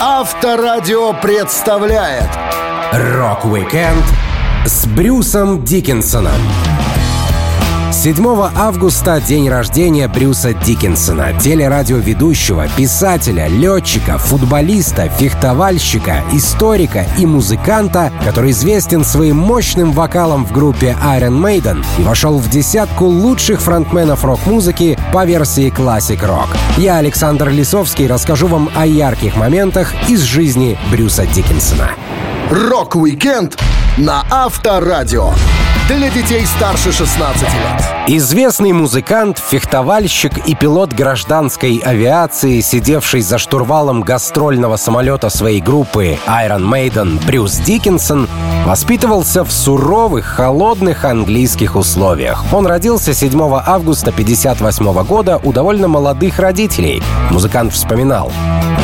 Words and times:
Авторадио 0.00 1.12
представляет 1.14 2.28
Rock-Weekend 2.92 4.04
с 4.66 4.86
Брюсом 4.86 5.64
Дикинсоном. 5.64 6.32
7 7.92 8.50
августа— 8.56 9.20
день 9.26 9.48
рождения 9.48 10.08
Брюса 10.08 10.52
Дикинсона, 10.52 11.38
телерадиоведущего, 11.38 12.66
писателя, 12.76 13.46
летчика, 13.46 14.18
футболиста, 14.18 15.08
фехтовальщика, 15.08 16.22
историка 16.32 17.06
и 17.18 17.26
музыканта, 17.26 18.12
который 18.24 18.50
известен 18.50 19.04
своим 19.04 19.36
мощным 19.36 19.92
вокалом 19.92 20.44
в 20.44 20.52
группе 20.52 20.96
Iron 21.04 21.40
Maiden 21.40 21.84
и 21.98 22.02
вошел 22.02 22.38
в 22.38 22.50
десятку 22.50 23.06
лучших 23.06 23.60
фронтменов 23.60 24.24
рок-музыки 24.24 24.98
по 25.12 25.24
версии 25.24 25.72
Classic 25.72 26.20
Rock. 26.20 26.48
Я, 26.76 26.98
Александр 26.98 27.48
Лисовский, 27.50 28.06
расскажу 28.06 28.48
вам 28.48 28.70
о 28.74 28.86
ярких 28.86 29.36
моментах 29.36 29.92
из 30.08 30.20
жизни 30.20 30.78
Брюса 30.90 31.26
Дикинсона. 31.26 31.90
Рок-уикенд 32.50 33.58
на 33.96 34.24
Авторадио. 34.30 35.32
Для 35.86 36.08
детей 36.08 36.46
старше 36.46 36.92
16 36.92 37.42
лет. 37.42 37.84
Известный 38.06 38.72
музыкант, 38.72 39.38
фехтовальщик 39.38 40.38
и 40.48 40.54
пилот 40.54 40.94
гражданской 40.94 41.76
авиации, 41.76 42.60
сидевший 42.60 43.20
за 43.20 43.36
штурвалом 43.36 44.00
гастрольного 44.00 44.76
самолета 44.76 45.28
своей 45.28 45.60
группы 45.60 46.18
Iron 46.26 46.62
Maiden 46.62 47.22
Брюс 47.26 47.56
Дикинсон, 47.58 48.28
воспитывался 48.64 49.44
в 49.44 49.52
суровых, 49.52 50.24
холодных 50.24 51.04
английских 51.04 51.76
условиях. 51.76 52.44
Он 52.52 52.66
родился 52.66 53.12
7 53.12 53.38
августа 53.40 54.10
1958 54.10 55.04
года 55.04 55.40
у 55.42 55.52
довольно 55.52 55.88
молодых 55.88 56.38
родителей. 56.38 57.02
Музыкант 57.30 57.72
вспоминал. 57.72 58.32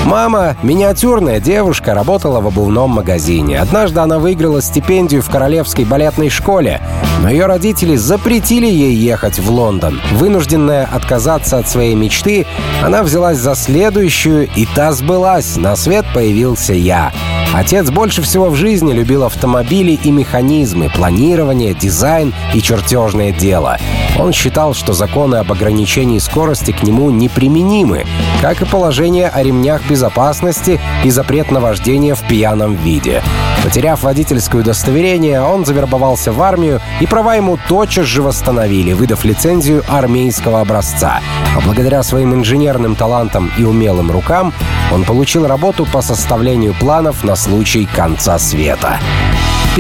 Мама, 0.05 0.57
миниатюрная 0.63 1.41
девушка, 1.41 1.95
работала 1.95 2.41
в 2.41 2.47
обувном 2.47 2.91
магазине. 2.91 3.61
Однажды 3.61 4.01
она 4.01 4.19
выиграла 4.19 4.61
стипендию 4.61 5.23
в 5.23 5.31
Королевской 5.31 5.85
балетной 5.85 6.31
школе, 6.31 6.81
но 7.23 7.31
ее 7.31 7.47
родители 7.47 7.97
запретили 7.97 8.67
ей 8.67 8.95
ехать 8.95 9.39
в 9.39 9.51
Лондон. 9.51 10.01
Вынужденная 10.13 10.89
отказаться 10.91 11.59
от 11.59 11.69
своей 11.69 11.95
мечты, 11.95 12.47
она 12.83 13.03
взялась 13.03 13.39
за 13.39 13.55
следующую, 13.55 14.49
и 14.55 14.67
та 14.67 14.93
сбылась. 14.93 15.57
На 15.57 15.77
свет 15.77 16.07
появился 16.15 16.73
я. 16.73 17.13
Отец 17.53 17.91
больше 17.91 18.23
всего 18.23 18.49
в 18.49 18.55
жизни 18.55 18.93
любил 18.93 19.25
автомобили 19.71 20.01
и 20.03 20.11
механизмы, 20.11 20.89
планирование, 20.89 21.75
дизайн 21.75 22.35
и 22.53 22.61
чертежное 22.61 23.31
дело. 23.31 23.79
Он 24.19 24.33
считал, 24.33 24.75
что 24.75 24.93
законы 24.93 25.37
об 25.37 25.53
ограничении 25.53 26.19
скорости 26.19 26.73
к 26.73 26.83
нему 26.83 27.11
неприменимы, 27.11 28.05
как 28.43 28.63
и 28.63 28.65
положение 28.65 29.29
о 29.29 29.41
ремнях 29.45 29.89
безопасности 29.89 30.81
и 31.05 31.11
запрет 31.11 31.53
на 31.53 31.61
вождение 31.61 32.17
в 32.17 32.23
пьяном 32.23 32.75
виде. 32.75 33.23
Потеряв 33.63 34.03
водительское 34.03 34.63
удостоверение, 34.63 35.41
он 35.41 35.65
завербовался 35.65 36.33
в 36.33 36.43
армию, 36.43 36.81
и 37.01 37.07
права 37.07 37.37
ему 37.37 37.57
тотчас 37.69 38.07
же 38.07 38.23
восстановили, 38.23 38.93
выдав 38.93 39.25
лицензию 39.25 39.85
армейского 39.87 40.63
образца. 40.63 41.21
А 41.57 41.61
благодаря 41.61 42.03
своим 42.03 42.35
инженерным 42.35 42.97
талантам 42.97 43.53
и 43.57 43.63
умелым 43.63 44.11
рукам 44.11 44.53
он 44.93 45.05
получил 45.05 45.47
работу 45.47 45.87
по 45.87 46.03
составлению 46.03 46.75
планов 46.75 47.23
на 47.23 47.37
случай 47.37 47.87
конца 47.87 48.37
света. 48.41 48.99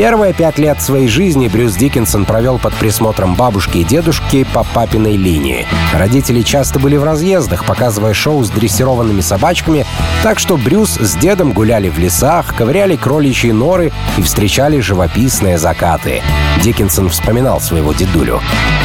Первые 0.00 0.32
пять 0.32 0.58
лет 0.58 0.80
своей 0.80 1.08
жизни 1.08 1.46
Брюс 1.46 1.74
Диккенсон 1.74 2.24
провел 2.24 2.58
под 2.58 2.72
присмотром 2.72 3.34
бабушки 3.34 3.76
и 3.76 3.84
дедушки 3.84 4.46
по 4.54 4.64
папиной 4.64 5.18
линии. 5.18 5.66
Родители 5.92 6.40
часто 6.40 6.78
были 6.80 6.96
в 6.96 7.04
разъездах, 7.04 7.66
показывая 7.66 8.14
шоу 8.14 8.42
с 8.42 8.48
дрессированными 8.48 9.20
собачками, 9.20 9.84
так 10.22 10.38
что 10.38 10.56
Брюс 10.56 10.94
с 10.94 11.16
дедом 11.16 11.52
гуляли 11.52 11.90
в 11.90 11.98
лесах, 11.98 12.56
ковыряли 12.56 12.96
кроличьи 12.96 13.52
норы 13.52 13.92
и 14.16 14.22
встречали 14.22 14.80
живописные 14.80 15.58
закаты. 15.58 16.22
Диккенсон 16.62 17.10
вспоминал 17.10 17.60
своего 17.60 17.92
дедулю. 17.92 18.40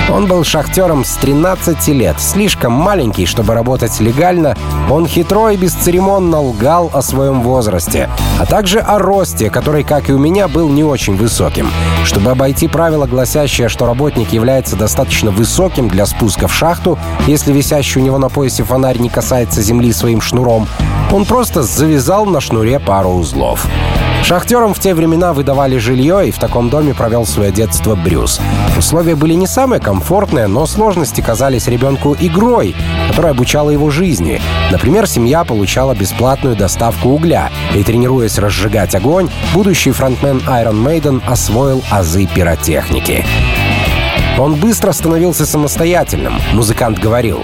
Он 0.10 0.28
был 0.28 0.44
шахтером 0.44 1.06
с 1.06 1.16
13 1.16 1.88
лет, 1.90 2.20
слишком 2.20 2.74
маленький, 2.74 3.26
чтобы 3.26 3.54
работать 3.54 4.00
легально. 4.02 4.56
Он 4.90 5.08
хитро 5.08 5.50
и 5.50 5.58
бесцеремонно 5.58 6.42
лгал 6.42 6.92
о 6.94 7.02
своем 7.02 7.42
возрасте, 7.42 8.10
а 8.38 8.46
также 8.46 8.80
о 8.80 9.00
росте, 9.00 9.50
который, 9.50 9.84
как 9.84 10.10
и 10.10 10.14
у 10.14 10.20
меня, 10.20 10.48
был 10.48 10.70
не 10.70 10.84
очень 10.84 11.05
высоким. 11.14 11.70
Чтобы 12.04 12.32
обойти 12.32 12.68
правило, 12.68 13.06
гласящее, 13.06 13.70
что 13.70 13.86
работник 13.86 14.34
является 14.34 14.76
достаточно 14.76 15.30
высоким 15.30 15.88
для 15.88 16.08
спуска 16.08 16.48
в 16.48 16.54
шахту, 16.56 16.98
если 17.28 17.54
висящий 17.54 18.02
у 18.02 18.04
него 18.04 18.18
на 18.18 18.30
поясе 18.30 18.64
фонарь 18.64 18.98
не 18.98 19.10
касается 19.10 19.62
земли 19.62 19.94
своим 19.94 20.22
шнуром, 20.22 20.68
он 21.12 21.26
просто 21.26 21.62
завязал 21.62 22.26
на 22.26 22.42
шнуре 22.42 22.80
пару 22.80 23.10
узлов. 23.10 23.68
Шахтерам 24.26 24.74
в 24.74 24.80
те 24.80 24.96
времена 24.96 25.34
выдавали 25.34 25.78
жилье, 25.78 26.28
и 26.28 26.32
в 26.32 26.40
таком 26.40 26.72
доме 26.72 26.96
провел 26.96 27.28
свое 27.28 27.52
детство 27.52 27.94
Брюс. 27.94 28.42
Условия 28.76 29.14
были 29.14 29.36
не 29.36 29.46
самые 29.46 29.80
комфортные, 29.80 30.48
но 30.48 30.66
сложности 30.66 31.22
казались 31.22 31.68
ребенку 31.68 32.18
игрой, 32.20 32.76
которая 33.08 33.34
обучала 33.34 33.70
его 33.70 33.92
жизни. 33.92 34.42
Например, 34.72 35.06
семья 35.06 35.44
получала 35.44 35.94
бесплатную 35.94 36.56
доставку 36.56 37.10
угля, 37.10 37.52
и, 37.76 37.84
тренируясь 37.84 38.40
разжигать 38.40 38.96
огонь, 38.96 39.30
будущий 39.54 39.92
фронтмен 39.92 40.42
Iron 40.48 40.84
Maiden 40.84 41.22
освоил 41.28 41.84
азы 41.92 42.26
пиротехники. 42.26 43.24
Он 44.40 44.56
быстро 44.56 44.92
становился 44.92 45.46
самостоятельным, 45.46 46.34
музыкант 46.52 46.98
говорил. 46.98 47.44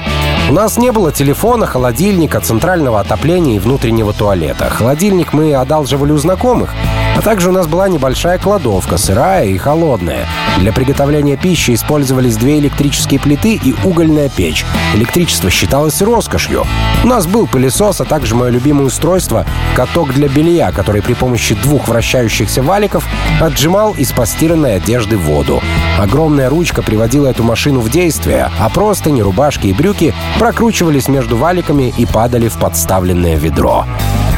У 0.52 0.54
нас 0.54 0.76
не 0.76 0.92
было 0.92 1.14
телефона, 1.14 1.66
холодильника, 1.66 2.42
центрального 2.42 3.00
отопления 3.00 3.56
и 3.56 3.60
внутреннего 3.60 4.12
туалета. 4.12 4.70
Холодильник 4.70 5.32
мы 5.32 5.54
одалживали 5.54 6.12
у 6.12 6.18
знакомых, 6.18 6.76
а 7.16 7.22
также 7.22 7.48
у 7.48 7.54
нас 7.54 7.68
была 7.68 7.88
небольшая 7.88 8.38
кладовка, 8.38 8.98
сырая 8.98 9.46
и 9.46 9.58
холодная. 9.58 10.28
Для 10.60 10.74
приготовления 10.74 11.38
пищи 11.38 11.74
использовались 11.74 12.36
две 12.36 12.60
электрические 12.60 13.22
плиты 13.22 13.54
и 13.54 13.74
угольная 13.86 14.28
печь. 14.28 14.66
Электричество 14.94 15.50
считалось 15.50 16.02
роскошью. 16.02 16.66
У 17.06 17.08
нас 17.08 17.28
был 17.28 17.48
пылесос, 17.48 18.02
а 18.02 18.06
также 18.06 18.36
мое 18.36 18.50
любимое 18.50 18.88
устройство— 18.88 19.46
каток 19.76 20.14
для 20.14 20.28
белья, 20.28 20.74
который 20.74 21.02
при 21.02 21.14
помощи 21.14 21.56
двух 21.56 21.88
вращающихся 21.88 22.62
валиков 22.62 23.08
отжимал 23.40 23.94
из 23.94 24.12
постиранной 24.12 24.76
одежды 24.76 25.16
воду. 25.16 25.62
Огромная 25.98 26.50
ручка 26.50 26.82
приводила 26.82 27.28
эту 27.28 27.44
машину 27.44 27.80
в 27.80 27.90
действие, 27.90 28.52
а 28.60 28.70
простыни, 28.70 29.22
рубашки 29.22 29.68
и 29.68 29.74
брюки 29.74 30.14
прокручивались 30.42 31.08
между 31.08 31.38
валиками 31.38 31.94
и 32.00 32.08
падали 32.08 32.48
в 32.48 32.58
подставленное 32.58 33.36
ведро. 33.36 33.86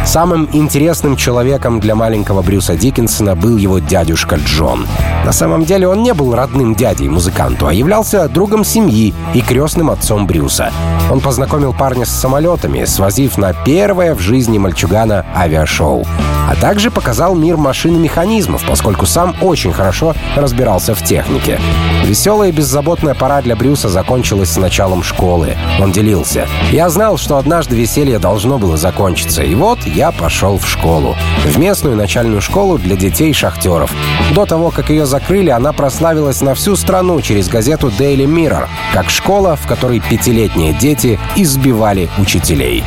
Самым 0.05 0.49
интересным 0.51 1.15
человеком 1.15 1.79
для 1.79 1.95
маленького 1.95 2.41
Брюса 2.41 2.75
Диккенсона 2.75 3.35
был 3.35 3.57
его 3.57 3.79
дядюшка 3.79 4.35
Джон. 4.35 4.85
На 5.25 5.31
самом 5.31 5.63
деле 5.63 5.87
он 5.87 6.03
не 6.03 6.13
был 6.13 6.35
родным 6.35 6.75
дядей 6.75 7.07
музыканту, 7.07 7.67
а 7.67 7.73
являлся 7.73 8.27
другом 8.27 8.63
семьи 8.65 9.13
и 9.33 9.41
крестным 9.41 9.89
отцом 9.89 10.27
Брюса. 10.27 10.71
Он 11.09 11.21
познакомил 11.21 11.73
парня 11.73 12.05
с 12.05 12.09
самолетами, 12.09 12.85
свозив 12.85 13.37
на 13.37 13.53
первое 13.53 14.13
в 14.13 14.19
жизни 14.19 14.57
мальчугана 14.57 15.25
авиашоу. 15.35 16.05
А 16.49 16.55
также 16.55 16.91
показал 16.91 17.35
мир 17.35 17.55
машин 17.55 17.95
и 17.95 17.99
механизмов, 17.99 18.63
поскольку 18.67 19.05
сам 19.05 19.33
очень 19.41 19.71
хорошо 19.71 20.13
разбирался 20.35 20.93
в 20.93 21.01
технике. 21.01 21.59
Веселая 22.05 22.49
и 22.49 22.51
беззаботная 22.51 23.13
пора 23.13 23.41
для 23.41 23.55
Брюса 23.55 23.87
закончилась 23.87 24.51
с 24.51 24.57
началом 24.57 25.03
школы. 25.03 25.55
Он 25.79 25.91
делился. 25.91 26.47
«Я 26.71 26.89
знал, 26.89 27.17
что 27.17 27.37
однажды 27.37 27.75
веселье 27.75 28.19
должно 28.19 28.59
было 28.59 28.75
закончиться, 28.75 29.41
и 29.41 29.55
вот 29.55 29.79
я 29.93 30.11
пошел 30.11 30.57
в 30.57 30.67
школу. 30.67 31.15
В 31.45 31.57
местную 31.57 31.95
начальную 31.95 32.41
школу 32.41 32.77
для 32.77 32.95
детей-шахтеров. 32.95 33.91
До 34.33 34.45
того, 34.45 34.71
как 34.71 34.89
ее 34.89 35.05
закрыли, 35.05 35.49
она 35.49 35.73
прославилась 35.73 36.41
на 36.41 36.55
всю 36.55 36.75
страну 36.75 37.21
через 37.21 37.47
газету 37.47 37.87
Daily 37.87 38.25
Mirror, 38.25 38.67
как 38.93 39.09
школа, 39.09 39.55
в 39.55 39.67
которой 39.67 39.99
пятилетние 39.99 40.73
дети 40.73 41.19
избивали 41.35 42.09
учителей. 42.17 42.83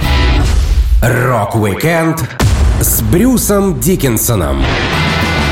Рок-уикенд 1.03 2.25
с 2.81 3.01
Брюсом 3.03 3.79
Дикинсоном 3.79 4.63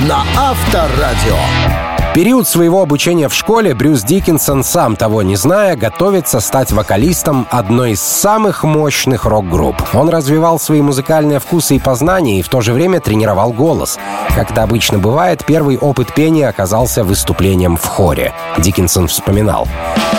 На 0.08 0.24
Авторадио. 0.36 1.93
Период 2.14 2.46
своего 2.46 2.80
обучения 2.80 3.28
в 3.28 3.34
школе 3.34 3.74
Брюс 3.74 4.04
Дикинсон, 4.04 4.62
сам 4.62 4.94
того 4.94 5.22
не 5.22 5.34
зная, 5.34 5.74
готовится 5.74 6.38
стать 6.38 6.70
вокалистом 6.70 7.48
одной 7.50 7.94
из 7.94 8.00
самых 8.00 8.62
мощных 8.62 9.24
рок-групп. 9.24 9.82
Он 9.94 10.08
развивал 10.08 10.60
свои 10.60 10.80
музыкальные 10.80 11.40
вкусы 11.40 11.74
и 11.74 11.80
познания 11.80 12.38
и 12.38 12.42
в 12.42 12.48
то 12.48 12.60
же 12.60 12.72
время 12.72 13.00
тренировал 13.00 13.52
голос. 13.52 13.98
Как 14.36 14.52
это 14.52 14.62
обычно 14.62 14.98
бывает, 14.98 15.44
первый 15.44 15.76
опыт 15.76 16.14
пения 16.14 16.48
оказался 16.48 17.02
выступлением 17.02 17.76
в 17.76 17.84
хоре. 17.84 18.32
Диккенсон 18.58 19.08
вспоминал. 19.08 19.66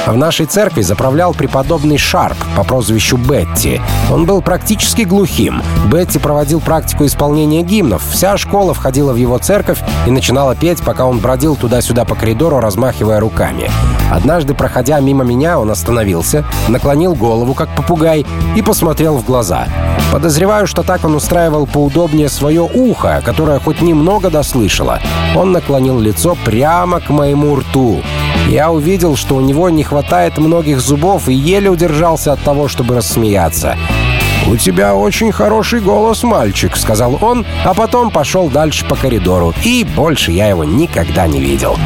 В 0.06 0.18
нашей 0.18 0.48
церкви 0.48 0.81
заправлял 0.81 1.33
преподобный 1.33 1.98
Шарп 1.98 2.38
по 2.57 2.65
прозвищу 2.65 3.15
Бетти. 3.15 3.80
Он 4.12 4.25
был 4.25 4.41
практически 4.41 5.03
глухим. 5.03 5.63
Бетти 5.89 6.19
проводил 6.19 6.59
практику 6.59 7.06
исполнения 7.06 7.63
гимнов. 7.63 8.03
Вся 8.12 8.38
школа 8.38 8.74
входила 8.74 9.13
в 9.13 9.15
его 9.15 9.38
церковь 9.38 9.80
и 10.06 10.12
начинала 10.12 10.56
петь, 10.56 10.83
пока 10.83 11.06
он 11.06 11.19
бродил 11.19 11.56
туда 11.56 11.81
туда-сюда 11.86 12.06
по 12.06 12.16
коридору, 12.16 12.60
размахивая 12.60 13.20
руками. 13.20 13.70
Однажды, 14.12 14.54
проходя 14.54 15.00
мимо 15.00 15.24
меня, 15.24 15.60
он 15.60 15.70
остановился, 15.70 16.44
наклонил 16.68 17.14
голову, 17.14 17.54
как 17.54 17.70
попугай, 17.76 18.26
и 18.56 18.62
посмотрел 18.62 19.18
в 19.18 19.26
глаза. 19.26 19.68
Подозреваю, 20.12 20.68
что 20.68 20.84
так 20.84 21.04
он 21.06 21.16
устраивал 21.16 21.68
поудобнее 21.68 22.30
свое 22.30 22.62
ухо, 22.62 23.22
которое 23.24 23.60
хоть 23.60 23.82
немного 23.82 24.30
дослышало. 24.30 25.00
Он 25.36 25.52
наклонил 25.52 26.00
лицо 26.00 26.36
прямо 26.46 27.00
к 27.00 27.10
моему 27.10 27.56
рту. 27.58 28.02
Я 28.48 28.72
увидел, 28.72 29.16
что 29.16 29.36
у 29.36 29.42
него 29.42 29.70
не 29.70 29.84
хватает 29.84 30.38
многих 30.38 30.80
зубов 30.80 31.28
и 31.28 31.34
еле 31.34 31.70
удержался 31.70 32.34
от 32.34 32.42
того, 32.42 32.68
чтобы 32.68 32.96
рассмеяться. 32.96 33.76
«У 34.47 34.57
тебя 34.57 34.95
очень 34.95 35.31
хороший 35.31 35.80
голос, 35.80 36.24
мальчик»,— 36.24 36.75
сказал 36.77 37.18
он, 37.19 37.45
а 37.63 37.74
потом 37.74 38.12
пошел 38.12 38.47
дальше 38.47 38.86
по 38.86 38.95
коридору, 38.95 39.56
и 39.63 39.83
больше 39.83 40.31
я 40.31 40.47
его 40.47 40.63
никогда 40.63 41.25
не 41.25 41.39
видел. 41.39 41.77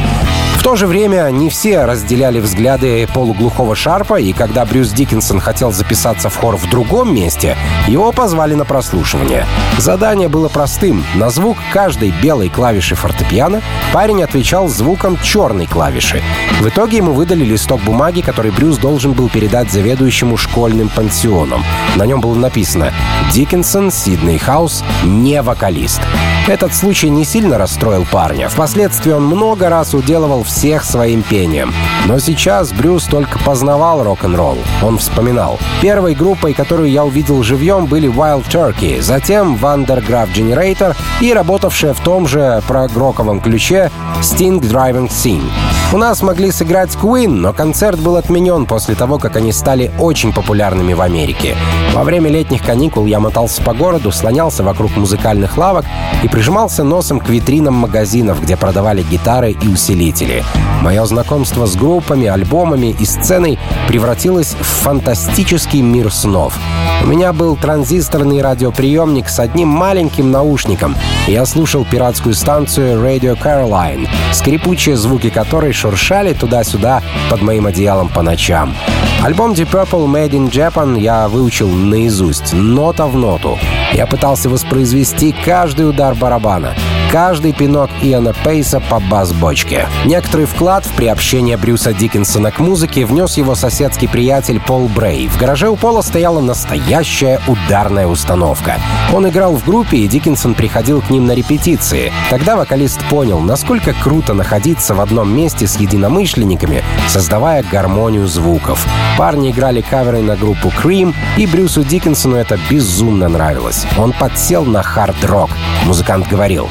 В 0.60 0.62
то 0.62 0.76
же 0.76 0.86
время 0.86 1.30
не 1.30 1.48
все 1.48 1.86
разделяли 1.86 2.38
взгляды 2.38 3.08
полуглухого 3.14 3.74
Шарпа, 3.74 4.20
и 4.20 4.34
когда 4.34 4.66
Брюс 4.66 4.90
Диккенсон 4.90 5.40
хотел 5.40 5.72
записаться 5.72 6.28
в 6.28 6.36
хор 6.36 6.58
в 6.58 6.68
другом 6.68 7.14
месте, 7.14 7.56
его 7.88 8.12
позвали 8.12 8.52
на 8.52 8.66
прослушивание. 8.66 9.46
Задание 9.78 10.28
было 10.28 10.48
простым. 10.48 11.02
На 11.14 11.30
звук 11.30 11.56
каждой 11.72 12.12
белой 12.22 12.50
клавиши 12.50 12.94
фортепиано 12.94 13.62
парень 13.94 14.22
отвечал 14.22 14.68
звуком 14.68 15.18
черной 15.22 15.66
клавиши. 15.66 16.22
В 16.60 16.68
итоге 16.68 16.98
ему 16.98 17.14
выдали 17.14 17.42
листок 17.42 17.80
бумаги, 17.80 18.20
который 18.20 18.50
Брюс 18.50 18.76
должен 18.76 19.12
был 19.12 19.30
передать 19.30 19.72
заведующему 19.72 20.36
школьным 20.36 20.90
пансионом. 20.90 21.64
На 21.96 22.04
нем 22.04 22.20
было 22.20 22.34
написано 22.34 22.92
«Диккенсон, 23.32 23.90
Сидней 23.90 24.36
Хаус, 24.36 24.84
не 25.04 25.40
вокалист». 25.40 26.02
Этот 26.46 26.74
случай 26.74 27.08
не 27.08 27.24
сильно 27.24 27.58
расстроил 27.58 28.04
парня. 28.10 28.48
Впоследствии 28.48 29.12
он 29.12 29.24
много 29.24 29.68
раз 29.68 29.94
уделывал 29.94 30.42
всех 30.50 30.84
своим 30.84 31.22
пением. 31.22 31.72
Но 32.06 32.18
сейчас 32.18 32.72
Брюс 32.72 33.04
только 33.04 33.38
познавал 33.38 34.02
рок-н-ролл. 34.02 34.58
Он 34.82 34.98
вспоминал. 34.98 35.58
Первой 35.80 36.14
группой, 36.14 36.54
которую 36.54 36.90
я 36.90 37.04
увидел 37.04 37.42
живьем, 37.42 37.86
были 37.86 38.12
Wild 38.12 38.48
Turkey, 38.50 39.00
затем 39.00 39.54
Vandergraaf 39.54 40.34
Generator 40.34 40.96
и 41.20 41.32
работавшая 41.32 41.94
в 41.94 42.00
том 42.00 42.26
же 42.26 42.62
прогроковом 42.66 43.40
ключе 43.40 43.90
Sting 44.20 44.60
Driving 44.60 45.08
Scene. 45.08 45.48
У 45.92 45.96
нас 45.96 46.22
могли 46.22 46.50
сыграть 46.50 46.90
Queen, 46.90 47.28
но 47.28 47.52
концерт 47.52 47.98
был 47.98 48.16
отменен 48.16 48.66
после 48.66 48.94
того, 48.94 49.18
как 49.18 49.36
они 49.36 49.52
стали 49.52 49.90
очень 49.98 50.32
популярными 50.32 50.92
в 50.94 51.00
Америке. 51.00 51.56
Во 51.94 52.04
время 52.04 52.30
летних 52.30 52.62
каникул 52.62 53.06
я 53.06 53.18
мотался 53.18 53.62
по 53.62 53.74
городу, 53.74 54.12
слонялся 54.12 54.62
вокруг 54.62 54.96
музыкальных 54.96 55.58
лавок 55.58 55.84
и 56.22 56.28
прижимался 56.28 56.84
носом 56.84 57.18
к 57.18 57.28
витринам 57.28 57.74
магазинов, 57.74 58.40
где 58.42 58.56
продавали 58.56 59.02
гитары 59.02 59.52
и 59.52 59.68
усилители. 59.68 60.44
Мое 60.82 61.04
знакомство 61.04 61.66
с 61.66 61.76
группами, 61.76 62.26
альбомами 62.26 62.94
и 62.98 63.04
сценой 63.04 63.58
превратилось 63.88 64.54
в 64.58 64.64
фантастический 64.64 65.82
мир 65.82 66.12
снов. 66.12 66.54
У 67.02 67.06
меня 67.06 67.32
был 67.32 67.56
транзисторный 67.56 68.40
радиоприемник 68.40 69.28
с 69.28 69.40
одним 69.40 69.68
маленьким 69.68 70.30
наушником, 70.30 70.96
я 71.26 71.44
слушал 71.44 71.84
пиратскую 71.84 72.34
станцию 72.34 73.04
Radio 73.04 73.38
Caroline, 73.38 74.08
скрипучие 74.32 74.96
звуки 74.96 75.30
которой 75.30 75.72
шуршали 75.72 76.32
туда-сюда 76.34 77.02
под 77.28 77.42
моим 77.42 77.66
одеялом 77.66 78.08
по 78.08 78.22
ночам. 78.22 78.74
Альбом 79.22 79.52
Deep 79.52 79.70
Purple 79.70 80.06
Made 80.06 80.30
in 80.30 80.50
Japan 80.50 80.98
я 80.98 81.28
выучил 81.28 81.68
наизусть, 81.68 82.54
нота 82.54 83.06
в 83.06 83.16
ноту. 83.16 83.58
Я 83.92 84.06
пытался 84.06 84.48
воспроизвести 84.48 85.34
каждый 85.44 85.90
удар 85.90 86.14
барабана, 86.14 86.74
каждый 87.12 87.52
пинок 87.52 87.90
Иоанна 88.00 88.32
Пейса 88.32 88.80
по 88.80 88.98
бас-бочке. 88.98 89.86
Некоторый 90.06 90.46
вклад 90.46 90.86
в 90.86 90.92
приобщение 90.94 91.58
Брюса 91.58 91.92
Диккенсона 91.92 92.50
к 92.50 92.60
музыке 92.60 93.04
внес 93.04 93.36
его 93.36 93.54
соседский 93.54 94.08
приятель 94.08 94.58
Пол 94.58 94.88
Брей. 94.88 95.28
В 95.28 95.36
гараже 95.36 95.68
у 95.68 95.76
Пола 95.76 96.00
стояла 96.00 96.40
настоящая 96.40 97.40
ударная 97.46 98.06
установка. 98.06 98.76
Он 99.12 99.28
играл 99.28 99.54
в 99.54 99.66
группе, 99.66 99.98
и 99.98 100.08
Диккенсон 100.08 100.54
приходил 100.54 101.02
к 101.02 101.10
ним 101.10 101.26
на 101.26 101.32
репетиции. 101.32 102.10
Тогда 102.30 102.56
вокалист 102.56 103.04
понял, 103.10 103.40
насколько 103.40 103.92
круто 103.92 104.32
находиться 104.32 104.94
в 104.94 105.00
одном 105.00 105.36
месте 105.36 105.66
с 105.66 105.76
единомышленниками, 105.76 106.82
создавая 107.08 107.62
гармонию 107.70 108.26
звуков. 108.26 108.86
Парни 109.18 109.50
играли 109.50 109.80
каверы 109.80 110.20
на 110.20 110.36
группу 110.36 110.68
Cream, 110.68 111.14
и 111.36 111.46
Брюсу 111.46 111.84
Диккенсону 111.84 112.36
это 112.36 112.58
безумно 112.70 113.28
нравилось. 113.28 113.86
Он 113.98 114.12
подсел 114.12 114.64
на 114.64 114.82
хард-рок. 114.82 115.50
Музыкант 115.84 116.26
говорил, 116.28 116.68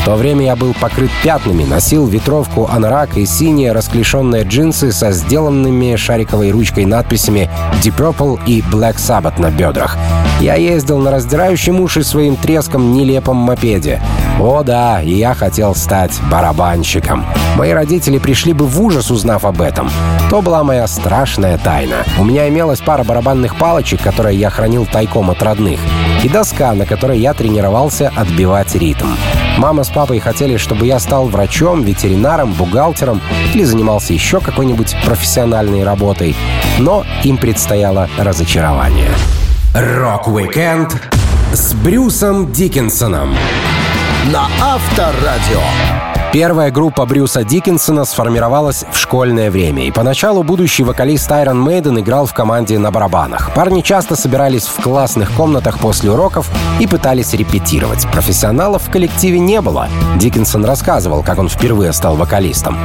в 0.00 0.04
то 0.04 0.14
время 0.16 0.44
я 0.44 0.56
был 0.56 0.74
покрыт 0.74 1.10
пятнами, 1.22 1.64
носил 1.64 2.06
ветровку 2.06 2.66
анорак 2.70 3.16
и 3.16 3.26
синие 3.26 3.72
расклешенные 3.72 4.44
джинсы 4.44 4.90
со 4.92 5.12
сделанными 5.12 5.96
шариковой 5.96 6.50
ручкой 6.50 6.86
надписями 6.86 7.50
Deep 7.82 7.96
Purple 7.96 8.40
и 8.46 8.60
Black 8.60 8.96
Sabbath 8.96 9.40
на 9.40 9.50
бедрах. 9.50 9.96
Я 10.40 10.54
ездил 10.54 10.98
на 10.98 11.10
раздирающем 11.10 11.80
уши 11.80 12.04
своим 12.04 12.36
треском 12.36 12.92
нелепом 12.92 13.36
мопеде. 13.36 14.00
О 14.40 14.62
да, 14.62 15.02
и 15.02 15.14
я 15.14 15.34
хотел 15.34 15.74
стать 15.74 16.20
барабанщиком. 16.30 17.26
Мои 17.56 17.72
родители 17.72 18.18
пришли 18.18 18.52
бы 18.52 18.66
в 18.66 18.80
ужас, 18.80 19.10
узнав 19.10 19.44
об 19.44 19.60
этом. 19.60 19.90
То 20.30 20.42
была 20.42 20.62
моя 20.62 20.86
страшная 20.86 21.58
тайна. 21.58 22.04
У 22.20 22.24
меня 22.24 22.48
имелась 22.48 22.80
пара 22.80 23.02
барабанных 23.02 23.56
палочек, 23.56 24.00
которые 24.00 24.38
я 24.38 24.48
хранил 24.50 24.86
тайком 24.86 25.30
от 25.30 25.42
родных, 25.42 25.80
и 26.22 26.28
доска, 26.28 26.72
на 26.74 26.86
которой 26.86 27.18
я 27.18 27.34
тренировался 27.34 28.12
отбивать 28.14 28.76
ритм. 28.76 29.08
Мама 29.56 29.82
с 29.82 29.88
папой 29.88 30.20
хотели, 30.20 30.56
чтобы 30.56 30.86
я 30.86 31.00
стал 31.00 31.26
врачом, 31.26 31.82
ветеринаром, 31.82 32.52
бухгалтером 32.52 33.20
или 33.54 33.64
занимался 33.64 34.12
еще 34.12 34.38
какой-нибудь 34.38 34.94
профессиональной 35.04 35.82
работой. 35.82 36.36
Но 36.78 37.04
им 37.24 37.38
предстояло 37.38 38.08
разочарование. 38.16 39.10
Рок-уикенд 39.74 40.96
с 41.52 41.74
Брюсом 41.74 42.52
Дикинсоном 42.52 43.34
на 44.32 44.46
Авторадио. 44.60 45.60
Первая 46.32 46.70
группа 46.70 47.06
Брюса 47.06 47.44
Дикинсона 47.44 48.04
сформировалась 48.04 48.84
в 48.92 48.98
школьное 48.98 49.50
время, 49.50 49.86
и 49.86 49.90
поначалу 49.90 50.42
будущий 50.42 50.84
вокалист 50.84 51.30
Iron 51.30 51.64
Maiden 51.64 51.98
играл 52.00 52.26
в 52.26 52.34
команде 52.34 52.78
на 52.78 52.90
барабанах. 52.90 53.54
Парни 53.54 53.80
часто 53.80 54.16
собирались 54.16 54.66
в 54.66 54.82
классных 54.82 55.32
комнатах 55.32 55.78
после 55.78 56.10
уроков 56.10 56.50
и 56.78 56.86
пытались 56.86 57.32
репетировать. 57.32 58.06
Профессионалов 58.12 58.82
в 58.82 58.90
коллективе 58.90 59.38
не 59.38 59.62
было. 59.62 59.88
Диккенсон 60.16 60.66
рассказывал, 60.66 61.22
как 61.22 61.38
он 61.38 61.48
впервые 61.48 61.94
стал 61.94 62.16
вокалистом. 62.16 62.76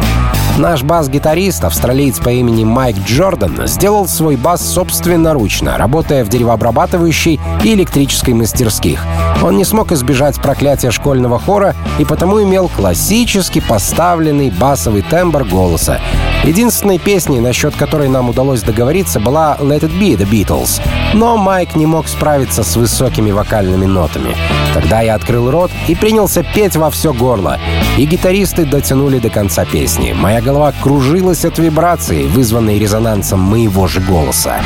Наш 0.57 0.83
бас-гитарист, 0.83 1.65
австралиец 1.65 2.19
по 2.19 2.29
имени 2.29 2.63
Майк 2.63 2.97
Джордан, 3.05 3.67
сделал 3.67 4.07
свой 4.07 4.37
бас 4.37 4.61
собственноручно, 4.65 5.77
работая 5.77 6.23
в 6.23 6.29
деревообрабатывающей 6.29 7.41
и 7.63 7.73
электрической 7.73 8.33
мастерских. 8.33 9.05
Он 9.43 9.57
не 9.57 9.65
смог 9.65 9.91
избежать 9.91 10.41
проклятия 10.41 10.89
школьного 10.89 11.37
хора 11.37 11.75
и 11.99 12.05
потому 12.05 12.41
имел 12.41 12.69
классически 12.69 13.59
поставленный 13.59 14.49
басовый 14.49 15.01
тембр 15.01 15.43
голоса. 15.43 15.99
Единственной 16.45 16.97
песней, 16.97 17.41
насчет 17.41 17.75
которой 17.75 18.07
нам 18.07 18.29
удалось 18.29 18.61
договориться, 18.61 19.19
была 19.19 19.57
«Let 19.59 19.81
It 19.81 19.99
Be» 19.99 20.17
The 20.17 20.29
Beatles. 20.29 20.81
Но 21.13 21.35
Майк 21.35 21.75
не 21.75 21.85
мог 21.85 22.07
справиться 22.07 22.63
с 22.63 22.77
высокими 22.77 23.31
вокальными 23.31 23.85
нотами. 23.85 24.35
Тогда 24.73 25.01
я 25.01 25.15
открыл 25.15 25.51
рот 25.51 25.71
и 25.87 25.95
принялся 25.95 26.43
петь 26.43 26.75
во 26.75 26.89
все 26.89 27.13
горло. 27.13 27.59
И 27.97 28.05
гитаристы 28.05 28.65
дотянули 28.65 29.19
до 29.19 29.29
конца 29.29 29.65
песни. 29.65 30.13
Моя 30.13 30.41
голова 30.41 30.73
кружилась 30.81 31.45
от 31.45 31.59
вибрации, 31.59 32.27
вызванной 32.27 32.79
резонансом 32.79 33.39
моего 33.39 33.87
же 33.87 33.99
голоса. 33.99 34.61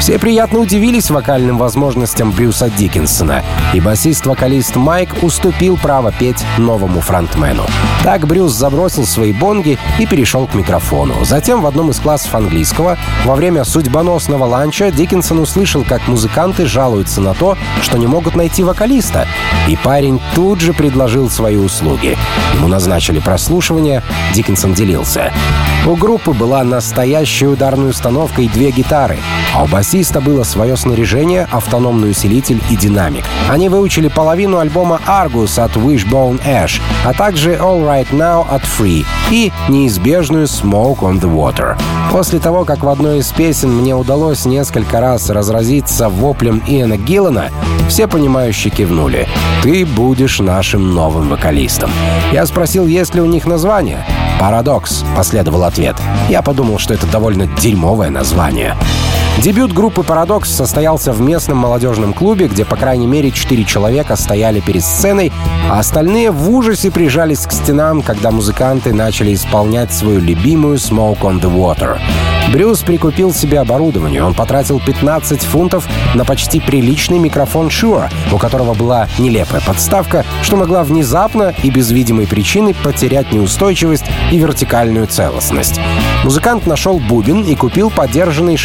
Все 0.00 0.18
приятно 0.18 0.58
удивились 0.58 1.10
вокальным 1.10 1.56
возможностям 1.56 2.32
Брюса 2.32 2.68
Диккенсона, 2.68 3.42
и 3.72 3.80
басист-вокалист 4.04 4.76
Майк 4.76 5.22
уступил 5.22 5.78
право 5.78 6.12
петь 6.12 6.44
новому 6.58 7.00
фронтмену. 7.00 7.64
Так 8.02 8.26
Брюс 8.26 8.52
забросил 8.52 9.06
свои 9.06 9.32
бонги 9.32 9.78
и 9.98 10.04
перешел 10.04 10.46
к 10.46 10.54
микрофону. 10.54 11.24
Затем 11.24 11.62
в 11.62 11.66
одном 11.66 11.88
из 11.88 12.00
классов 12.00 12.34
английского 12.34 12.98
во 13.24 13.34
время 13.34 13.64
судьбоносного 13.64 14.44
ланча 14.44 14.90
Диккенсон 14.90 15.38
услышал, 15.38 15.84
как 15.88 16.06
музыканты 16.06 16.66
жалуются 16.66 17.22
на 17.22 17.32
то, 17.32 17.56
что 17.80 17.96
не 17.96 18.06
могут 18.06 18.36
найти 18.36 18.62
вокалиста. 18.62 19.26
И 19.68 19.76
парень 19.76 20.20
тут 20.34 20.60
же 20.60 20.74
предложил 20.74 21.30
свои 21.30 21.56
услуги. 21.56 22.18
Ему 22.52 22.68
назначили 22.68 23.20
прослушивание, 23.20 24.02
Диккенсон 24.34 24.74
делился. 24.74 25.32
У 25.86 25.96
группы 25.96 26.32
была 26.32 26.62
настоящая 26.62 27.46
ударная 27.46 27.90
установка 27.90 28.42
и 28.42 28.48
две 28.48 28.70
гитары, 28.70 29.18
а 29.54 29.64
у 29.64 29.66
басиста 29.66 30.20
было 30.20 30.42
свое 30.42 30.76
снаряжение, 30.76 31.46
автономный 31.50 32.10
усилитель 32.10 32.60
и 32.70 32.76
динамик. 32.76 33.24
Они 33.50 33.68
выучили 33.68 33.93
половину 34.08 34.58
альбома 34.58 35.00
Argus 35.06 35.62
от 35.62 35.76
Wishbone 35.76 36.40
Ash, 36.44 36.80
а 37.04 37.12
также 37.12 37.54
All 37.54 37.86
Right 37.86 38.10
Now 38.10 38.44
от 38.50 38.62
Free 38.62 39.06
и 39.30 39.52
неизбежную 39.68 40.46
«Smoke 40.46 41.00
on 41.00 41.20
the 41.20 41.32
Water». 41.32 41.76
После 42.10 42.38
того, 42.38 42.64
как 42.64 42.82
в 42.82 42.88
одной 42.88 43.18
из 43.18 43.30
песен 43.32 43.70
мне 43.70 43.94
удалось 43.94 44.44
несколько 44.44 45.00
раз 45.00 45.30
разразиться 45.30 46.08
воплем 46.08 46.62
Иэна 46.66 46.96
Гиллана, 46.96 47.50
все 47.88 48.06
понимающие 48.06 48.72
кивнули. 48.72 49.28
«Ты 49.62 49.86
будешь 49.86 50.40
нашим 50.40 50.94
новым 50.94 51.28
вокалистом». 51.28 51.90
Я 52.32 52.46
спросил, 52.46 52.86
есть 52.86 53.14
ли 53.14 53.20
у 53.20 53.26
них 53.26 53.46
название. 53.46 54.04
«Парадокс»,— 54.40 55.04
последовал 55.16 55.64
ответ. 55.64 55.96
Я 56.28 56.42
подумал, 56.42 56.78
что 56.78 56.94
это 56.94 57.06
довольно 57.06 57.46
дерьмовое 57.46 58.10
название. 58.10 58.76
Дебют 59.42 59.72
группы 59.72 60.02
«Парадокс» 60.02 60.50
состоялся 60.50 61.12
в 61.12 61.20
местном 61.20 61.58
молодежном 61.58 62.14
клубе, 62.14 62.46
где, 62.48 62.64
по 62.64 62.76
крайней 62.76 63.06
мере, 63.06 63.30
четыре 63.30 63.64
человека 63.64 64.16
стояли 64.16 64.60
перед 64.60 64.82
сценой, 64.82 65.32
а 65.68 65.80
остальные 65.80 66.30
в 66.30 66.50
ужасе 66.50 66.90
прижались 66.90 67.46
к 67.46 67.52
стенам, 67.52 68.00
когда 68.00 68.30
музыканты 68.30 68.94
начали 68.94 69.34
исполнять 69.34 69.92
свою 69.92 70.20
любимую 70.20 70.76
«Smoke 70.76 71.20
on 71.20 71.40
the 71.40 71.52
Water». 71.52 71.98
Брюс 72.52 72.82
прикупил 72.82 73.32
себе 73.32 73.60
оборудование. 73.60 74.22
Он 74.22 74.34
потратил 74.34 74.80
15 74.80 75.42
фунтов 75.42 75.88
на 76.14 76.24
почти 76.24 76.60
приличный 76.60 77.18
микрофон 77.18 77.68
Shure, 77.68 78.12
у 78.32 78.38
которого 78.38 78.74
была 78.74 79.08
нелепая 79.18 79.60
подставка, 79.60 80.24
что 80.42 80.56
могла 80.56 80.84
внезапно 80.84 81.54
и 81.62 81.70
без 81.70 81.90
видимой 81.90 82.26
причины 82.26 82.74
потерять 82.74 83.32
неустойчивость 83.32 84.04
и 84.30 84.38
вертикальную 84.38 85.06
целостность. 85.06 85.80
Музыкант 86.22 86.66
нашел 86.66 86.98
бубен 86.98 87.42
и 87.42 87.54
купил 87.54 87.90
подержанный 87.90 88.56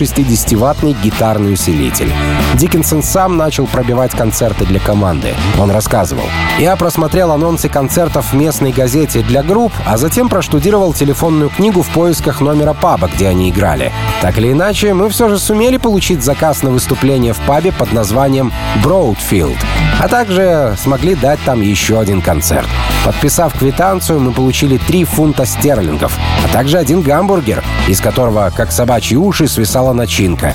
60-ваттный 0.59 0.95
гитарный 1.01 1.53
усилитель. 1.53 2.11
Диккенсон 2.55 3.01
сам 3.03 3.37
начал 3.37 3.65
пробивать 3.67 4.11
концерты 4.11 4.65
для 4.65 4.79
команды. 4.79 5.33
Он 5.59 5.71
рассказывал. 5.71 6.25
«Я 6.59 6.75
просмотрел 6.75 7.31
анонсы 7.31 7.69
концертов 7.69 8.31
в 8.31 8.35
местной 8.35 8.71
газете 8.71 9.21
для 9.21 9.43
групп, 9.43 9.71
а 9.85 9.97
затем 9.97 10.29
проштудировал 10.29 10.93
телефонную 10.93 11.49
книгу 11.49 11.81
в 11.81 11.89
поисках 11.89 12.41
номера 12.41 12.73
паба, 12.73 13.09
где 13.13 13.27
они 13.29 13.49
играли. 13.49 13.91
Так 14.21 14.37
или 14.37 14.51
иначе, 14.51 14.93
мы 14.93 15.09
все 15.09 15.29
же 15.29 15.39
сумели 15.39 15.77
получить 15.77 16.23
заказ 16.23 16.63
на 16.63 16.71
выступление 16.71 17.33
в 17.33 17.39
пабе 17.39 17.71
под 17.71 17.93
названием 17.93 18.51
Broadfield, 18.83 19.57
а 19.99 20.07
также 20.07 20.75
смогли 20.81 21.15
дать 21.15 21.39
там 21.45 21.61
еще 21.61 21.99
один 21.99 22.21
концерт. 22.21 22.67
Подписав 23.05 23.57
квитанцию, 23.57 24.19
мы 24.19 24.31
получили 24.33 24.77
3 24.77 25.05
фунта 25.05 25.45
стерлингов, 25.45 26.17
а 26.43 26.51
также 26.51 26.77
один 26.77 27.01
гамбургер, 27.01 27.63
из 27.87 28.01
которого, 28.01 28.51
как 28.55 28.71
собачьи 28.71 29.15
уши, 29.15 29.47
свисала 29.47 29.93
начинка, 29.93 30.48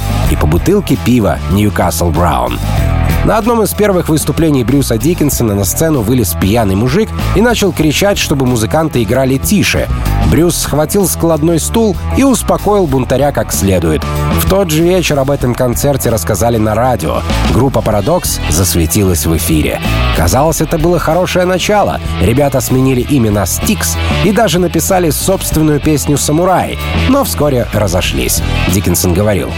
по 0.45 0.51
бутылке 0.51 0.99
пива 1.07 1.39
Newcastle 1.53 2.13
Brown. 2.13 3.04
На 3.25 3.39
одном 3.39 3.63
из 3.63 3.73
первых 3.73 4.11
выступлений 4.11 4.65
Брюса 4.65 4.99
Диккенсона 4.99 5.55
на 5.55 5.65
сцену 5.65 6.03
вылез 6.03 6.37
пьяный 6.39 6.75
мужик 6.75 7.09
и 7.35 7.41
начал 7.41 7.73
кричать, 7.73 8.19
чтобы 8.19 8.45
музыканты 8.45 9.03
играли 9.03 9.39
тише. 9.39 9.89
Брюс 10.31 10.59
схватил 10.59 11.09
складной 11.09 11.59
стул 11.59 11.97
и 12.19 12.23
успокоил 12.23 12.87
бунтаря 12.87 13.33
как 13.33 13.51
следует. 13.51 14.03
В 14.39 14.51
тот 14.51 14.71
же 14.71 14.83
вечер 14.83 15.19
об 15.19 15.31
этом 15.31 15.55
концерте 15.55 16.11
рассказали 16.11 16.59
на 16.59 16.75
радио. 16.75 17.21
Группа 17.51 17.81
«Парадокс» 17.81 18.41
засветилась 18.51 19.25
в 19.25 19.35
эфире. 19.39 19.81
Казалось, 20.19 20.61
это 20.61 20.77
было 20.77 20.99
хорошее 20.99 21.47
начало. 21.47 22.01
Ребята 22.21 22.61
сменили 22.61 23.01
имя 23.01 23.31
на 23.31 23.47
«Стикс» 23.47 23.97
и 24.25 24.33
даже 24.33 24.59
написали 24.59 25.09
собственную 25.09 25.81
песню 25.81 26.19
«Самурай», 26.19 26.79
но 27.09 27.25
вскоре 27.25 27.67
разошлись. 27.73 28.43
Диккенсон 28.73 29.15
говорил, 29.15 29.51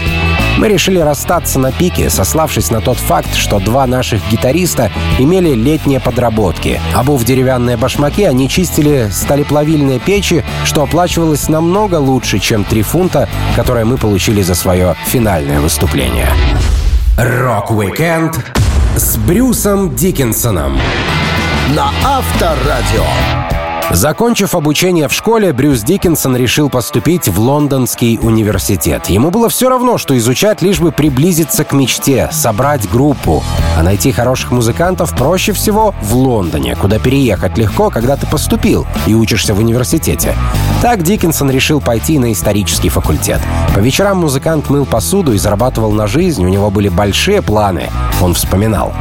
мы 0.57 0.69
решили 0.69 0.97
расстаться 0.97 1.59
на 1.59 1.71
пике, 1.71 2.09
сославшись 2.09 2.71
на 2.71 2.81
тот 2.81 2.97
факт, 2.97 3.35
что 3.35 3.56
два 3.59 3.87
наших 3.87 4.21
гитариста 4.31 4.91
имели 5.19 5.53
летние 5.53 5.99
подработки. 5.99 6.79
Обув 6.95 7.23
деревянные 7.23 7.77
башмаки, 7.77 8.23
они 8.23 8.49
чистили 8.49 9.09
сталеплавильные 9.11 9.99
печи, 9.99 10.43
что 10.65 10.83
оплачивалось 10.83 11.49
намного 11.49 11.95
лучше, 11.95 12.39
чем 12.39 12.63
три 12.63 12.81
фунта, 12.81 13.27
которые 13.55 13.85
мы 13.85 13.97
получили 13.97 14.41
за 14.41 14.55
свое 14.55 14.95
финальное 15.05 15.59
выступление. 15.59 16.27
Рок-уикенд 17.17 18.37
с 18.95 19.17
Брюсом 19.17 19.95
Дикинсоном 19.95 20.79
на 21.75 21.91
Авторадио. 22.03 23.46
Закончив 23.91 24.53
обучение 24.53 25.07
в 25.07 25.13
школе, 25.13 25.53
Брюс 25.53 25.81
Дикинсон 25.81 26.35
решил 26.35 26.69
поступить 26.69 27.29
в 27.29 27.39
Лондонский 27.39 28.19
университет. 28.21 29.07
Ему 29.07 29.31
было 29.31 29.47
все 29.47 29.69
равно, 29.69 29.97
что 29.97 30.17
изучать, 30.17 30.61
лишь 30.61 30.79
бы 30.79 30.91
приблизиться 30.91 31.63
к 31.63 31.71
мечте, 31.71 32.27
собрать 32.31 32.89
группу. 32.89 33.43
А 33.77 33.83
найти 33.83 34.11
хороших 34.11 34.51
музыкантов 34.51 35.15
проще 35.15 35.53
всего 35.53 35.95
в 36.01 36.15
Лондоне, 36.15 36.75
куда 36.75 36.99
переехать 36.99 37.57
легко, 37.57 37.89
когда 37.89 38.17
ты 38.17 38.27
поступил 38.27 38.85
и 39.05 39.13
учишься 39.13 39.53
в 39.53 39.59
университете. 39.59 40.35
Так 40.81 41.03
Диккенсон 41.03 41.49
решил 41.49 41.79
пойти 41.79 42.19
на 42.19 42.33
исторический 42.33 42.89
факультет. 42.89 43.39
По 43.73 43.79
вечерам 43.79 44.17
музыкант 44.17 44.69
мыл 44.69 44.85
посуду 44.85 45.31
и 45.33 45.37
зарабатывал 45.37 45.93
на 45.93 46.07
жизнь, 46.07 46.43
у 46.43 46.49
него 46.49 46.69
были 46.69 46.89
большие 46.89 47.41
планы, 47.41 47.89
он 48.21 48.33
вспоминал. 48.33 48.93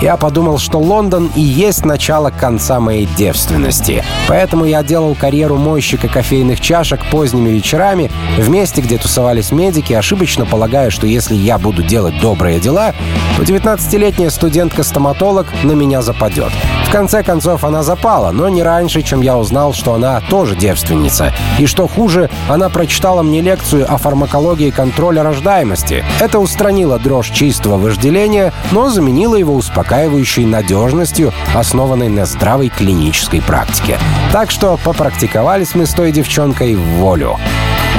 Я 0.00 0.16
подумал, 0.16 0.58
что 0.58 0.78
Лондон 0.78 1.30
и 1.34 1.40
есть 1.40 1.84
начало 1.84 2.30
конца 2.30 2.78
моей 2.78 3.06
девственности. 3.16 4.04
Поэтому 4.28 4.64
я 4.64 4.84
делал 4.84 5.16
карьеру 5.16 5.56
мойщика 5.56 6.06
кофейных 6.06 6.60
чашек 6.60 7.00
поздними 7.10 7.48
вечерами 7.48 8.10
в 8.36 8.48
месте, 8.48 8.80
где 8.80 8.96
тусовались 8.96 9.50
медики, 9.50 9.92
ошибочно 9.92 10.46
полагая, 10.46 10.90
что 10.90 11.06
если 11.08 11.34
я 11.34 11.58
буду 11.58 11.82
делать 11.82 12.20
добрые 12.20 12.60
дела, 12.60 12.94
то 13.36 13.42
19-летняя 13.42 14.30
студентка-стоматолог 14.30 15.46
на 15.64 15.72
меня 15.72 16.00
западет. 16.00 16.52
В 16.88 16.90
конце 16.90 17.22
концов, 17.22 17.64
она 17.64 17.82
запала, 17.82 18.30
но 18.30 18.48
не 18.48 18.62
раньше, 18.62 19.02
чем 19.02 19.20
я 19.20 19.36
узнал, 19.36 19.74
что 19.74 19.92
она 19.92 20.22
тоже 20.22 20.56
девственница. 20.56 21.34
И 21.58 21.66
что 21.66 21.86
хуже, 21.86 22.30
она 22.48 22.70
прочитала 22.70 23.22
мне 23.22 23.42
лекцию 23.42 23.84
о 23.92 23.98
фармакологии 23.98 24.70
контроля 24.70 25.22
рождаемости. 25.22 26.02
Это 26.18 26.38
устранило 26.38 26.98
дрожь 26.98 27.28
чистого 27.28 27.76
вожделения, 27.76 28.54
но 28.70 28.88
заменило 28.88 29.34
его 29.34 29.54
успокаивающей 29.54 30.46
надежностью, 30.46 31.34
основанной 31.54 32.08
на 32.08 32.24
здравой 32.24 32.70
клинической 32.70 33.42
практике. 33.42 33.98
Так 34.32 34.50
что 34.50 34.78
попрактиковались 34.82 35.74
мы 35.74 35.84
с 35.84 35.92
той 35.92 36.10
девчонкой 36.10 36.74
в 36.74 36.80
волю. 36.96 37.36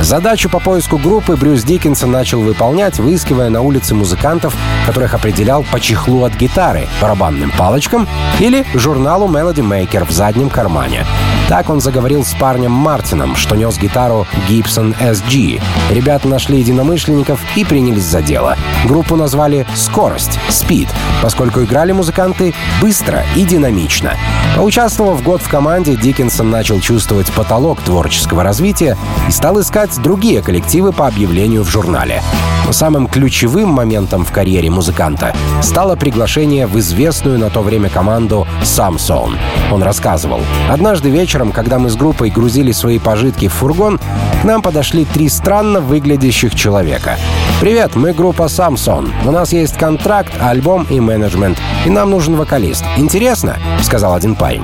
Задачу 0.01 0.49
по 0.49 0.59
поиску 0.59 0.97
группы 0.97 1.35
Брюс 1.35 1.63
Диккенсон 1.63 2.11
начал 2.11 2.41
выполнять, 2.41 2.99
выискивая 2.99 3.49
на 3.49 3.61
улице 3.61 3.95
музыкантов, 3.95 4.55
которых 4.85 5.13
определял 5.13 5.63
по 5.63 5.79
чехлу 5.79 6.23
от 6.23 6.35
гитары, 6.35 6.87
барабанным 7.01 7.51
палочкам 7.51 8.07
или 8.39 8.65
журналу 8.73 9.27
Melody 9.27 9.61
Maker 9.61 10.05
в 10.05 10.11
заднем 10.11 10.49
кармане. 10.49 11.05
Так 11.49 11.69
он 11.69 11.81
заговорил 11.81 12.23
с 12.23 12.33
парнем 12.35 12.71
Мартином, 12.71 13.35
что 13.35 13.55
нес 13.55 13.77
гитару 13.77 14.27
Gibson 14.47 14.95
SG. 14.99 15.59
Ребята 15.89 16.27
нашли 16.27 16.59
единомышленников 16.59 17.41
и 17.55 17.65
принялись 17.65 18.03
за 18.03 18.21
дело. 18.21 18.55
Группу 18.85 19.15
назвали 19.15 19.65
«Скорость»— 19.73 20.39
«Speed», 20.49 20.89
поскольку 21.23 21.63
играли 21.63 21.91
музыканты 21.91 22.53
быстро 22.81 23.25
и 23.35 23.43
динамично. 23.43 24.13
Поучаствовав 24.55 25.23
год 25.23 25.41
в 25.41 25.49
команде, 25.49 25.95
Диккенсон 25.95 26.51
начал 26.51 26.79
чувствовать 26.79 27.31
потолок 27.31 27.81
творческого 27.81 28.43
развития 28.43 28.95
и 29.27 29.31
стал 29.31 29.59
искать 29.59 29.88
искать 29.89 30.03
другие 30.03 30.41
коллективы 30.41 30.91
по 30.91 31.07
объявлению 31.07 31.63
в 31.63 31.69
журнале. 31.69 32.21
Но 32.65 32.73
самым 32.73 33.07
ключевым 33.07 33.69
моментом 33.69 34.25
в 34.25 34.31
карьере 34.31 34.69
музыканта 34.69 35.33
стало 35.61 35.95
приглашение 35.95 36.67
в 36.67 36.77
известную 36.79 37.39
на 37.39 37.49
то 37.49 37.61
время 37.61 37.89
команду 37.89 38.47
Samsung. 38.61 39.35
Он 39.71 39.83
рассказывал. 39.83 40.41
«Однажды 40.69 41.09
вечером, 41.09 41.51
когда 41.51 41.79
мы 41.79 41.89
с 41.89 41.95
группой 41.95 42.29
грузили 42.29 42.71
свои 42.71 42.99
пожитки 42.99 43.47
в 43.47 43.53
фургон, 43.53 43.99
к 44.41 44.43
нам 44.43 44.61
подошли 44.61 45.05
три 45.05 45.29
странно 45.29 45.81
выглядящих 45.81 46.55
человека. 46.55 47.17
«Привет, 47.59 47.95
мы 47.95 48.13
группа 48.13 48.43
Samsung. 48.43 49.11
У 49.25 49.31
нас 49.31 49.51
есть 49.51 49.77
контракт, 49.77 50.31
альбом 50.39 50.87
и 50.89 50.99
менеджмент. 50.99 51.57
И 51.85 51.89
нам 51.89 52.11
нужен 52.11 52.35
вокалист. 52.35 52.85
Интересно?»— 52.97 53.57
сказал 53.81 54.13
один 54.13 54.35
парень. 54.35 54.63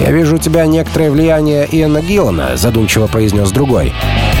«Я 0.00 0.10
вижу 0.10 0.36
у 0.36 0.38
тебя 0.38 0.66
некоторое 0.66 1.10
влияние 1.10 1.66
Иэна 1.70 2.02
Гиллана»,— 2.02 2.50
задумчиво 2.56 3.06
произнес 3.06 3.50
другой. 3.50 3.94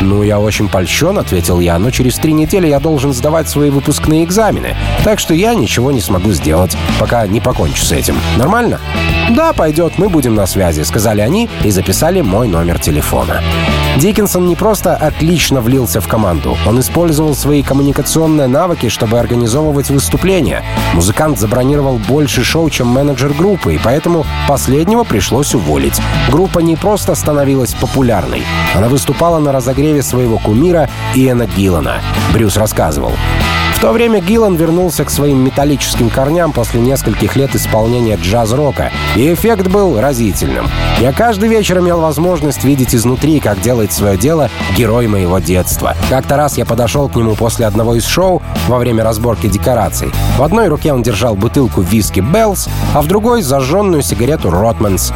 «Ну, 0.04 0.22
я 0.22 0.38
очень 0.38 0.68
польщен»,— 0.68 1.18
ответил 1.18 1.60
я, 1.60 1.78
«но 1.78 1.90
через 1.90 2.16
три 2.16 2.34
недели 2.34 2.66
я 2.66 2.78
должен 2.78 3.14
сдавать 3.14 3.48
свои 3.48 3.70
выпускные 3.70 4.24
экзамены, 4.24 4.76
так 5.02 5.18
что 5.18 5.32
я 5.32 5.54
ничего 5.54 5.92
не 5.92 6.00
смогу 6.00 6.30
сделать, 6.32 6.76
пока 7.00 7.26
не 7.26 7.40
покончу 7.40 7.82
с 7.82 7.90
этим. 7.90 8.16
Нормально?» 8.36 8.80
«Да, 9.30 9.54
пойдет, 9.54 9.94
мы 9.96 10.10
будем 10.10 10.34
на 10.34 10.46
связи»,— 10.46 10.82
сказали 10.84 11.22
они 11.22 11.48
и 11.62 11.70
записали 11.70 12.20
мой 12.20 12.48
номер 12.48 12.78
телефона. 12.78 13.40
Диккенсон 13.98 14.46
не 14.46 14.56
просто 14.56 14.96
отлично 14.96 15.60
влился 15.60 16.00
в 16.00 16.08
команду, 16.08 16.56
он 16.66 16.80
использовал 16.80 17.34
свои 17.34 17.62
коммуникационные 17.62 18.48
навыки, 18.48 18.88
чтобы 18.88 19.18
организовывать 19.18 19.88
выступления. 19.88 20.64
Музыкант 20.94 21.38
забронировал 21.38 21.98
больше 21.98 22.42
шоу, 22.42 22.68
чем 22.70 22.88
менеджер 22.88 23.32
группы, 23.32 23.74
и 23.74 23.80
поэтому 23.82 24.26
последнего 24.48 25.04
пришлось 25.04 25.54
уволить. 25.54 26.00
Группа 26.30 26.58
не 26.58 26.74
просто 26.74 27.14
становилась 27.14 27.74
популярной, 27.74 28.42
она 28.74 28.88
выступала 28.88 29.38
на 29.38 29.52
разогреве 29.52 30.02
своего 30.02 30.38
кумира 30.38 30.90
Иэна 31.14 31.46
Гиллана. 31.46 32.00
Брюс 32.32 32.56
рассказывал. 32.56 33.12
В 33.74 33.80
то 33.80 33.92
время 33.92 34.20
Гиллан 34.20 34.56
вернулся 34.56 35.04
к 35.04 35.10
своим 35.10 35.44
металлическим 35.44 36.08
корням 36.08 36.52
после 36.52 36.80
нескольких 36.80 37.36
лет 37.36 37.54
исполнения 37.54 38.16
джаз-рока, 38.16 38.90
и 39.14 39.34
эффект 39.34 39.66
был 39.68 40.00
разительным. 40.00 40.66
Я 41.00 41.12
каждый 41.12 41.50
вечер 41.50 41.80
имел 41.80 42.00
возможность 42.00 42.64
видеть 42.64 42.94
изнутри, 42.94 43.40
как 43.40 43.60
делает 43.60 43.92
свое 43.92 44.16
дело 44.16 44.48
герой 44.76 45.06
моего 45.06 45.38
детства. 45.38 45.94
Как-то 46.08 46.36
раз 46.36 46.56
я 46.56 46.64
подошел 46.64 47.08
к 47.10 47.16
нему 47.16 47.34
после 47.34 47.66
одного 47.66 47.96
из 47.96 48.06
шоу 48.06 48.40
во 48.68 48.78
время 48.78 49.04
разборки 49.04 49.48
декораций. 49.48 50.10
В 50.38 50.42
одной 50.42 50.68
руке 50.68 50.92
он 50.94 51.02
держал 51.02 51.34
бутылку 51.34 51.82
виски 51.82 52.20
Bell's, 52.20 52.68
а 52.94 53.02
в 53.02 53.06
другой— 53.06 53.42
зажженную 53.42 54.02
сигарету 54.02 54.50
Rothmans. 54.50 55.12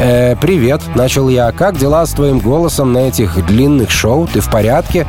«Э, 0.00 0.34
«Привет»,— 0.36 0.80
начал 0.94 1.28
я. 1.28 1.52
«Как 1.52 1.76
дела 1.76 2.06
с 2.06 2.12
твоим 2.12 2.38
голосом 2.38 2.92
на 2.92 2.98
этих 2.98 3.44
длинных 3.46 3.90
шоу? 3.90 4.26
Ты 4.32 4.40
в 4.40 4.50
порядке?» 4.50 5.06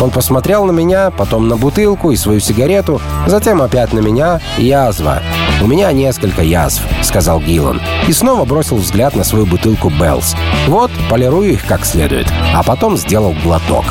Он 0.00 0.10
посмотрел 0.10 0.64
на 0.64 0.72
меня, 0.72 1.10
потом 1.10 1.46
на 1.48 1.58
бутылку 1.58 2.10
и 2.10 2.16
свою 2.16 2.39
сигарету, 2.40 3.00
затем 3.26 3.62
опять 3.62 3.92
на 3.92 4.00
меня. 4.00 4.40
Язва. 4.58 5.22
«У 5.62 5.66
меня 5.66 5.92
несколько 5.92 6.42
язв»,— 6.42 6.82
сказал 7.02 7.38
Гиллан. 7.40 7.80
И 8.08 8.12
снова 8.12 8.46
бросил 8.46 8.76
взгляд 8.76 9.14
на 9.14 9.24
свою 9.24 9.44
бутылку 9.44 9.90
Bell's. 9.90 10.34
«Вот, 10.66 10.90
полирую 11.10 11.52
их 11.52 11.66
как 11.66 11.84
следует». 11.84 12.26
А 12.54 12.62
потом 12.62 12.96
сделал 12.96 13.34
глоток. 13.44 13.84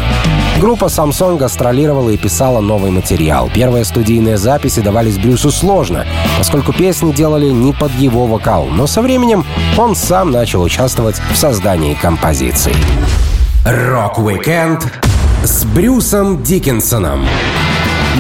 Группа 0.60 0.90
Samson 0.90 1.38
гастролировала 1.38 2.10
и 2.10 2.18
писала 2.18 2.60
новый 2.60 2.92
материал. 2.92 3.50
Первые 3.54 3.86
студийные 3.86 4.38
записи 4.38 4.82
давались 4.82 5.18
Брюсу 5.18 5.52
сложно, 5.52 6.06
поскольку 6.38 6.74
песни 6.74 7.12
делали 7.12 7.50
не 7.50 7.72
под 7.72 7.92
его 7.94 8.26
вокал, 8.26 8.66
но 8.66 8.88
со 8.88 9.02
временем 9.02 9.46
он 9.78 9.96
сам 9.96 10.32
начал 10.32 10.62
участвовать 10.64 11.22
в 11.32 11.38
создании 11.38 11.94
композиций. 11.94 12.74
Рок-уикенд 13.64 14.86
с 15.44 15.64
Брюсом 15.64 16.44
Дикинсоном 16.44 17.26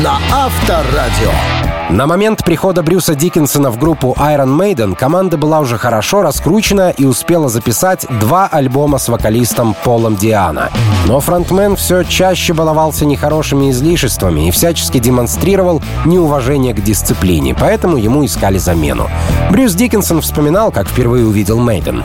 на 0.01 0.17
Авторадио. 0.31 1.68
На 1.89 2.05
момент 2.05 2.43
прихода 2.46 2.84
Брюса 2.84 3.15
Дикинсона 3.15 3.71
в 3.72 3.79
группу 3.79 4.15
Iron 4.19 4.55
Maiden 4.55 4.96
команда 4.96 5.38
была 5.38 5.60
уже 5.60 5.79
хорошо 5.79 6.22
раскручена 6.22 6.91
и 6.91 7.03
успела 7.03 7.50
записать 7.50 8.05
два 8.19 8.46
альбома 8.46 9.00
с 9.00 9.10
вокалистом 9.10 9.75
Полом 9.84 10.15
Ди'Анно. 10.15 10.69
Но 11.08 11.19
фронтмен 11.19 11.75
все 11.75 12.03
чаще 12.03 12.53
баловался 12.53 13.08
нехорошими 13.08 13.72
излишествами 13.72 14.48
и 14.48 14.51
всячески 14.51 15.00
демонстрировал 15.00 15.81
неуважение 16.05 16.75
к 16.75 16.84
дисциплине, 16.84 17.55
поэтому 17.55 17.98
ему 17.98 18.24
искали 18.24 18.60
замену. 18.60 19.10
Брюс 19.50 19.74
Диккенсон 19.74 20.22
вспоминал, 20.22 20.72
как 20.72 20.88
впервые 20.88 21.25
увидел 21.25 21.58
Мейден. 21.58 22.03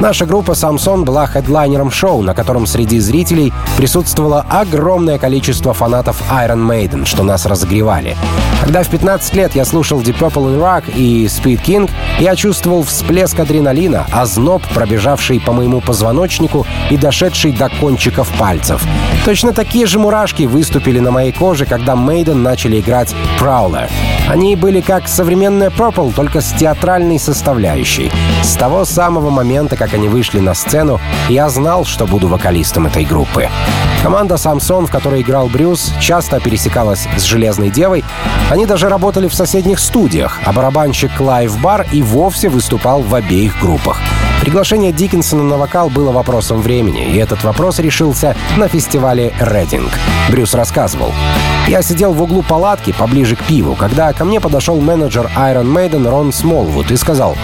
Наша 0.00 0.24
группа 0.24 0.54
«Самсон» 0.54 1.04
была 1.04 1.26
хедлайнером 1.26 1.90
шоу, 1.90 2.22
на 2.22 2.34
котором 2.34 2.66
среди 2.66 2.98
зрителей 2.98 3.52
присутствовало 3.76 4.46
огромное 4.48 5.18
количество 5.18 5.74
фанатов 5.74 6.22
Iron 6.32 6.66
Maiden, 6.66 7.04
что 7.04 7.22
нас 7.22 7.44
разогревали. 7.44 8.16
Когда 8.62 8.82
в 8.82 8.88
15 8.88 9.19
лет 9.34 9.54
я 9.54 9.64
слушал 9.64 10.00
Deep 10.00 10.18
Purple 10.18 10.54
in 10.54 10.58
Rock 10.58 10.92
и 10.94 11.26
Speed 11.26 11.62
King, 11.62 11.90
я 12.18 12.34
чувствовал 12.36 12.82
всплеск 12.82 13.38
адреналина, 13.38 14.06
а 14.10 14.26
зноб, 14.26 14.62
пробежавший 14.74 15.40
по 15.40 15.52
моему 15.52 15.80
позвоночнику 15.80 16.66
и 16.90 16.96
дошедший 16.96 17.52
до 17.52 17.68
кончиков 17.68 18.28
пальцев. 18.38 18.82
Точно 19.24 19.52
такие 19.52 19.86
же 19.86 19.98
мурашки 19.98 20.44
выступили 20.44 20.98
на 20.98 21.10
моей 21.10 21.32
коже, 21.32 21.66
когда 21.66 21.96
Мейден 21.96 22.42
начали 22.42 22.80
играть 22.80 23.14
Prowler. 23.38 23.90
Они 24.28 24.56
были 24.56 24.80
как 24.80 25.08
современная 25.08 25.70
Purple, 25.70 26.14
только 26.14 26.40
с 26.40 26.52
театральной 26.52 27.18
составляющей. 27.18 28.10
С 28.42 28.54
того 28.54 28.84
самого 28.84 29.30
момента, 29.30 29.76
как 29.76 29.94
они 29.94 30.08
вышли 30.08 30.40
на 30.40 30.54
сцену, 30.54 31.00
я 31.28 31.48
знал, 31.48 31.84
что 31.84 32.06
буду 32.06 32.28
вокалистом 32.28 32.86
этой 32.86 33.04
группы. 33.04 33.48
Команда 34.02 34.38
Samson, 34.38 34.86
в 34.86 34.90
которой 34.90 35.20
играл 35.20 35.48
Брюс, 35.48 35.92
часто 36.00 36.40
пересекалась 36.40 37.06
с 37.16 37.22
«Железной 37.22 37.68
девой». 37.68 38.02
Они 38.50 38.64
даже 38.64 38.88
работали 38.88 39.28
в 39.28 39.34
соседних 39.34 39.78
студиях, 39.78 40.38
а 40.44 40.52
барабанщик 40.52 41.14
Клайв 41.16 41.60
Барр 41.60 41.86
и 41.92 42.02
вовсе 42.02 42.48
выступал 42.48 43.02
в 43.02 43.14
обеих 43.14 43.60
группах. 43.60 43.98
Приглашение 44.40 44.90
Дикинсона 44.90 45.42
на 45.42 45.58
вокал 45.58 45.90
было 45.90 46.12
вопросом 46.12 46.62
времени, 46.62 47.10
и 47.10 47.18
этот 47.18 47.44
вопрос 47.44 47.78
решился 47.78 48.34
на 48.56 48.68
фестивале 48.68 49.34
«Рединг». 49.38 49.90
Брюс 50.30 50.54
рассказывал. 50.54 51.12
«Я 51.68 51.82
сидел 51.82 52.12
в 52.12 52.22
углу 52.22 52.42
палатки, 52.42 52.92
поближе 52.92 53.36
к 53.36 53.44
пиву, 53.44 53.74
когда 53.74 54.12
ко 54.12 54.24
мне 54.24 54.40
подошел 54.40 54.80
менеджер 54.80 55.30
Iron 55.36 55.72
Maiden 55.72 56.08
Рон 56.08 56.32
Смолвуд 56.32 56.90
и 56.90 56.96
сказал, 56.96 57.36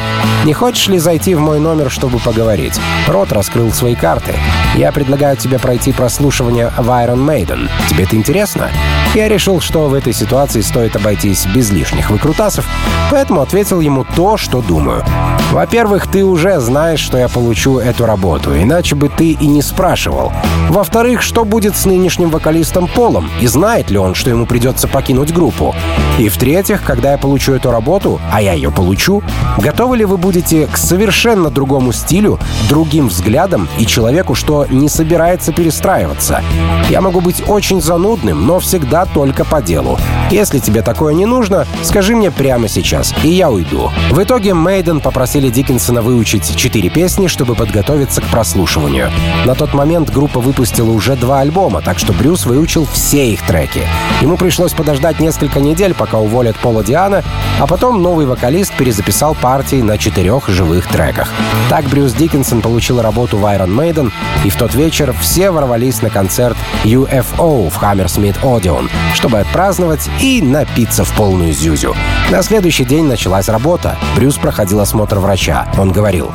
«Не 0.44 0.52
хочешь 0.52 0.88
ли 0.88 0.98
зайти 0.98 1.34
в 1.34 1.40
мой 1.40 1.60
номер, 1.60 1.90
чтобы 1.90 2.18
поговорить?» 2.18 2.80
Рот 3.06 3.32
раскрыл 3.32 3.72
свои 3.72 3.94
карты. 3.94 4.34
«Я 4.74 4.92
предлагаю 4.92 5.36
тебе 5.36 5.58
пройти 5.58 5.92
прослушивание 5.92 6.72
в 6.76 6.88
Iron 6.88 7.24
Maiden. 7.24 7.68
Тебе 7.88 8.04
это 8.04 8.16
интересно?» 8.16 8.68
Я 9.14 9.28
решил, 9.28 9.60
что 9.60 9.88
в 9.88 9.94
этой 9.94 10.12
ситуации 10.12 10.60
стоит 10.60 10.94
обойтись 10.96 11.46
без 11.46 11.70
лишних 11.70 12.10
выкрутасов, 12.10 12.68
поэтому 13.10 13.40
ответил 13.40 13.80
ему 13.80 14.04
то, 14.04 14.36
что 14.36 14.60
думаю. 14.60 15.04
Во-первых, 15.52 16.06
ты 16.06 16.24
уже 16.24 16.60
знаешь, 16.60 17.00
что 17.00 17.16
я 17.16 17.28
получу 17.28 17.78
эту 17.78 18.04
работу, 18.04 18.54
иначе 18.54 18.94
бы 18.94 19.08
ты 19.08 19.30
и 19.30 19.46
не 19.46 19.62
спрашивал. 19.62 20.32
Во-вторых, 20.68 21.22
что 21.22 21.44
будет 21.44 21.76
с 21.76 21.86
нынешним 21.86 22.30
вокалистом 22.30 22.88
Полом, 22.88 23.30
и 23.40 23.46
знает 23.46 23.90
ли 23.90 23.98
он, 23.98 24.05
что 24.14 24.30
ему 24.30 24.46
придется 24.46 24.88
покинуть 24.88 25.32
группу? 25.32 25.74
И 26.18 26.28
в-третьих, 26.28 26.82
когда 26.82 27.12
я 27.12 27.18
получу 27.18 27.52
эту 27.52 27.70
работу, 27.70 28.20
а 28.32 28.40
я 28.40 28.52
ее 28.52 28.70
получу, 28.70 29.22
готовы 29.58 29.98
ли 29.98 30.04
вы 30.04 30.16
будете 30.16 30.66
к 30.66 30.76
совершенно 30.76 31.50
другому 31.50 31.92
стилю, 31.92 32.38
другим 32.68 33.08
взглядам 33.08 33.68
и 33.78 33.86
человеку, 33.86 34.34
что 34.34 34.66
не 34.70 34.88
собирается 34.88 35.52
перестраиваться? 35.52 36.42
Я 36.88 37.00
могу 37.00 37.20
быть 37.20 37.42
очень 37.48 37.82
занудным, 37.82 38.46
но 38.46 38.60
всегда 38.60 39.04
только 39.04 39.44
по 39.44 39.60
делу. 39.60 39.98
Если 40.30 40.58
тебе 40.58 40.82
такое 40.82 41.14
не 41.14 41.26
нужно, 41.26 41.66
скажи 41.82 42.16
мне 42.16 42.30
прямо 42.30 42.68
сейчас, 42.68 43.14
и 43.22 43.28
я 43.28 43.50
уйду. 43.50 43.90
В 44.10 44.22
итоге 44.22 44.54
Мейден 44.54 45.00
попросили 45.00 45.48
Диккенсона 45.50 46.02
выучить 46.02 46.56
четыре 46.56 46.88
песни, 46.88 47.26
чтобы 47.26 47.54
подготовиться 47.54 48.20
к 48.20 48.26
прослушиванию. 48.26 49.10
На 49.44 49.54
тот 49.54 49.74
момент 49.74 50.10
группа 50.10 50.40
выпустила 50.40 50.90
уже 50.90 51.16
два 51.16 51.40
альбома, 51.40 51.80
так 51.80 51.98
что 51.98 52.12
Брюс 52.12 52.46
выучил 52.46 52.86
все 52.86 53.32
их 53.32 53.46
треки. 53.46 53.82
Ему 54.20 54.36
пришлось 54.36 54.72
подождать 54.72 55.20
несколько 55.20 55.60
недель, 55.60 55.94
пока 55.94 56.18
уволят 56.18 56.56
Пола 56.56 56.82
Диана, 56.82 57.22
а 57.60 57.66
потом 57.66 58.02
новый 58.02 58.26
вокалист 58.26 58.74
перезаписал 58.74 59.34
партии 59.34 59.82
на 59.82 59.98
четырех 59.98 60.48
живых 60.48 60.86
треках. 60.86 61.30
Так 61.68 61.84
Брюс 61.86 62.12
Диккенсон 62.12 62.62
получил 62.62 63.02
работу 63.02 63.36
в 63.36 63.44
Iron 63.44 63.74
Maiden, 63.74 64.12
и 64.44 64.50
в 64.50 64.56
тот 64.56 64.74
вечер 64.74 65.14
все 65.20 65.50
ворвались 65.50 66.00
на 66.00 66.10
концерт 66.10 66.56
UFO 66.84 67.68
в 67.68 67.82
Hammersmith 67.82 68.40
Odeon, 68.42 68.88
чтобы 69.14 69.40
отпраздновать 69.40 70.08
и 70.20 70.40
напиться 70.40 71.04
в 71.04 71.12
полную 71.12 71.52
зюзю. 71.52 71.94
На 72.30 72.42
следующий 72.42 72.84
день 72.84 73.04
началась 73.04 73.48
работа. 73.48 73.96
Брюс 74.16 74.36
проходил 74.36 74.80
осмотр 74.80 75.18
врача. 75.18 75.68
Он 75.76 75.92
говорил, 75.92 76.32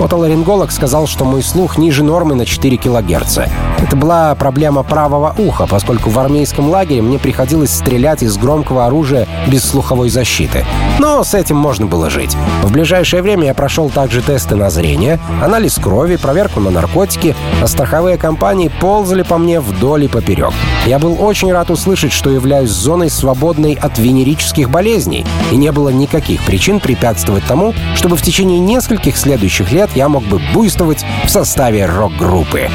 Отоларинголог 0.00 0.70
сказал, 0.72 1.06
что 1.06 1.24
мой 1.24 1.42
слух 1.42 1.78
ниже 1.78 2.04
нормы 2.04 2.34
на 2.34 2.44
4 2.44 2.76
кГц. 2.76 3.38
Это 3.78 3.96
была 3.96 4.34
проблема 4.34 4.82
правого 4.82 5.34
уха, 5.38 5.66
поскольку 5.66 6.10
в 6.10 6.18
армейском 6.18 6.68
лагере 6.68 7.02
мне 7.02 7.18
приходилось 7.18 7.74
стрелять 7.74 8.22
из 8.22 8.36
громкого 8.36 8.86
оружия 8.86 9.26
без 9.46 9.64
слуховой 9.64 10.10
защиты. 10.10 10.64
Но 10.98 11.24
с 11.24 11.34
этим 11.34 11.56
можно 11.56 11.86
было 11.86 12.10
жить. 12.10 12.36
В 12.62 12.72
ближайшее 12.72 13.22
время 13.22 13.46
я 13.46 13.54
прошел 13.54 13.90
также 13.90 14.22
тесты 14.22 14.54
на 14.54 14.70
зрение, 14.70 15.18
анализ 15.42 15.76
крови, 15.76 16.16
проверку 16.16 16.60
на 16.60 16.70
наркотики, 16.70 17.34
а 17.62 17.66
страховые 17.66 18.18
компании 18.18 18.70
ползали 18.80 19.22
по 19.22 19.38
мне 19.38 19.60
вдоль 19.60 20.04
и 20.04 20.08
поперек. 20.08 20.52
Я 20.86 20.98
был 20.98 21.16
очень 21.22 21.52
рад 21.52 21.70
услышать, 21.70 22.12
что 22.12 22.30
являюсь 22.30 22.70
зоной, 22.70 23.10
свободной 23.10 23.74
от 23.74 23.98
венерических 23.98 24.70
болезней, 24.70 25.24
и 25.52 25.56
не 25.56 25.72
было 25.72 25.88
никаких 25.88 26.42
причин 26.42 26.80
препятствовать 26.80 27.44
тому, 27.44 27.74
чтобы 27.94 28.16
в 28.16 28.22
течение 28.22 28.58
нескольких 28.58 29.16
следующих 29.16 29.72
лет 29.86 29.96
я 29.96 30.08
мог 30.08 30.24
бы 30.24 30.40
буйствовать 30.52 31.04
в 31.24 31.28
составе 31.28 31.86
рок-группы. 31.86 32.68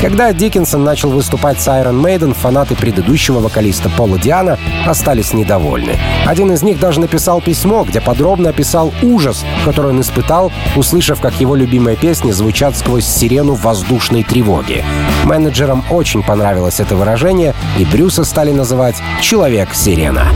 Когда 0.00 0.32
Диккенсон 0.32 0.84
начал 0.84 1.10
выступать 1.10 1.60
с 1.60 1.68
Iron 1.68 2.00
Maiden, 2.00 2.34
фанаты 2.34 2.74
предыдущего 2.74 3.40
вокалиста 3.40 3.90
Пола 3.90 4.18
Диана 4.18 4.58
остались 4.86 5.32
недовольны. 5.32 5.96
Один 6.26 6.52
из 6.52 6.62
них 6.62 6.78
даже 6.78 7.00
написал 7.00 7.40
письмо, 7.40 7.84
где 7.84 8.00
подробно 8.00 8.50
описал 8.50 8.92
ужас, 9.02 9.44
который 9.64 9.90
он 9.90 10.00
испытал, 10.00 10.52
услышав, 10.76 11.20
как 11.20 11.40
его 11.40 11.54
любимые 11.54 11.96
песни 11.96 12.32
звучат 12.32 12.76
сквозь 12.76 13.06
сирену 13.06 13.54
воздушной 13.54 14.22
тревоги. 14.22 14.84
Менеджерам 15.24 15.84
очень 15.90 16.22
понравилось 16.22 16.80
это 16.80 16.96
выражение, 16.96 17.54
и 17.78 17.84
Брюса 17.84 18.24
стали 18.24 18.52
называть 18.52 18.96
«Человек-сирена». 19.20 20.28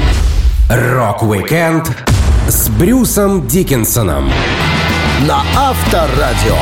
Рок-уикенд 0.71 1.91
с 2.49 2.69
Брюсом 2.69 3.47
Дикинсоном 3.47 4.31
на 5.27 5.43
Авторадио. 5.57 6.55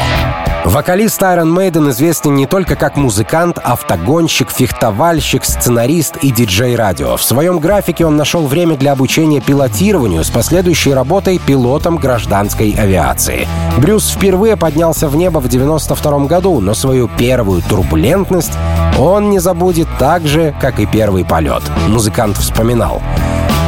Вокалист 0.65 1.21
Iron 1.23 1.55
Maiden 1.55 1.91
известен 1.91 2.35
не 2.35 2.47
только 2.47 2.75
как 2.75 2.97
музыкант, 2.97 3.59
автогонщик, 3.63 4.51
фехтовальщик, 4.51 5.45
сценарист 5.45 6.17
и 6.23 6.31
диджей 6.31 6.75
радио. 6.75 7.17
В 7.17 7.23
своем 7.23 7.59
графике 7.59 8.07
он 8.07 8.17
нашел 8.17 8.47
время 8.47 8.77
для 8.77 8.93
обучения 8.93 9.41
пилотированию 9.41 10.25
с 10.25 10.31
последующей 10.31 10.95
работой 10.95 11.39
пилотом 11.39 11.99
гражданской 11.99 12.73
авиации. 12.73 13.47
Брюс 13.79 14.11
впервые 14.11 14.57
поднялся 14.57 15.09
в 15.09 15.17
небо 15.17 15.39
в 15.39 15.49
92 15.49 16.27
году, 16.27 16.61
но 16.61 16.75
свою 16.75 17.09
первую 17.09 17.63
турбулентность 17.63 18.53
он 18.99 19.31
не 19.31 19.39
забудет 19.39 19.87
так 19.99 20.27
же, 20.27 20.55
как 20.61 20.81
и 20.81 20.87
первый 20.87 21.25
полет. 21.25 21.63
Музыкант 21.89 22.39
вспоминал. 22.39 23.03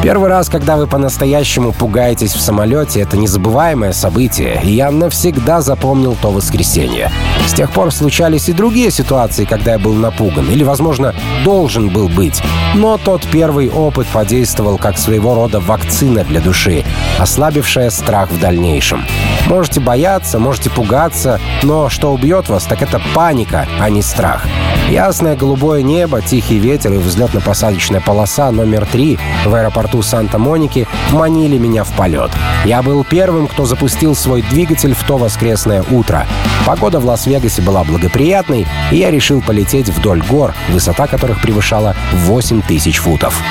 Первый 0.01 0.31
раз, 0.31 0.49
когда 0.49 0.77
вы 0.77 0.87
по-настоящему 0.87 1.73
пугаетесь 1.73 2.33
в 2.33 2.41
самолете, 2.41 3.01
это 3.01 3.17
незабываемое 3.17 3.93
событие, 3.93 4.61
и 4.63 4.71
я 4.71 4.93
навсегда 4.93 5.61
запомнил 5.61 6.17
то 6.23 6.31
воскресенье. 6.31 7.11
С 7.49 7.53
тех 7.53 7.73
пор 7.73 7.91
случались 7.91 8.49
и 8.49 8.53
другие 8.53 8.93
ситуации, 8.93 9.45
когда 9.45 9.73
я 9.73 9.79
был 9.79 9.95
напуган, 9.95 10.49
или, 10.51 10.63
возможно, 10.63 11.15
должен 11.45 11.89
был 11.89 12.09
быть. 12.09 12.41
Но 12.75 12.97
тот 12.97 13.27
первый 13.33 13.69
опыт 13.71 14.07
подействовал 14.07 14.79
как 14.79 14.99
своего 14.99 15.35
рода 15.35 15.59
вакцина 15.59 16.23
для 16.23 16.41
души, 16.41 16.85
ослабившая 17.19 17.91
страх 17.91 18.31
в 18.31 18.39
дальнейшем. 18.39 19.05
Можете 19.47 19.81
бояться, 19.81 20.39
можете 20.39 20.71
пугаться, 20.71 21.41
но 21.63 21.89
что 21.89 22.13
убьет 22.13 22.49
вас, 22.49 22.65
так 22.65 22.83
это 22.83 23.01
паника, 23.15 23.67
а 23.81 23.91
не 23.91 24.03
страх. 24.03 24.47
Ясное 24.91 25.37
голубое 25.37 25.83
небо, 25.83 26.23
тихий 26.23 26.59
ветер 26.59 26.93
и 26.93 26.99
взлетно-посадочная 26.99 28.01
полоса 28.01 28.51
номер 28.51 28.87
три 28.87 29.19
в 29.45 29.55
аэропорту 29.55 29.88
Санта-Моники 30.03 30.87
манили 31.13 31.59
меня 31.59 31.85
в 31.85 31.93
полет. 31.93 32.31
Я 32.65 32.83
был 32.83 33.05
первым, 33.05 33.47
кто 33.49 33.65
запустил 33.65 34.15
свой 34.15 34.43
двигатель 34.43 34.95
в 34.95 35.03
то 35.05 35.17
воскресное 35.17 35.83
утро. 35.91 36.27
Погода 36.67 37.01
в 37.01 37.07
Лас-Вегасе 37.07 37.63
была 37.63 37.85
благоприятной, 37.85 38.67
и 38.93 38.97
я 38.97 39.11
решил 39.11 39.41
полететь 39.41 39.89
вдоль 39.89 40.23
гор, 40.23 40.55
высота 40.71 41.07
которых 41.07 41.41
превышала 41.41 41.97
8 42.13 42.63
тысяч 42.63 42.99
футов. 42.99 43.43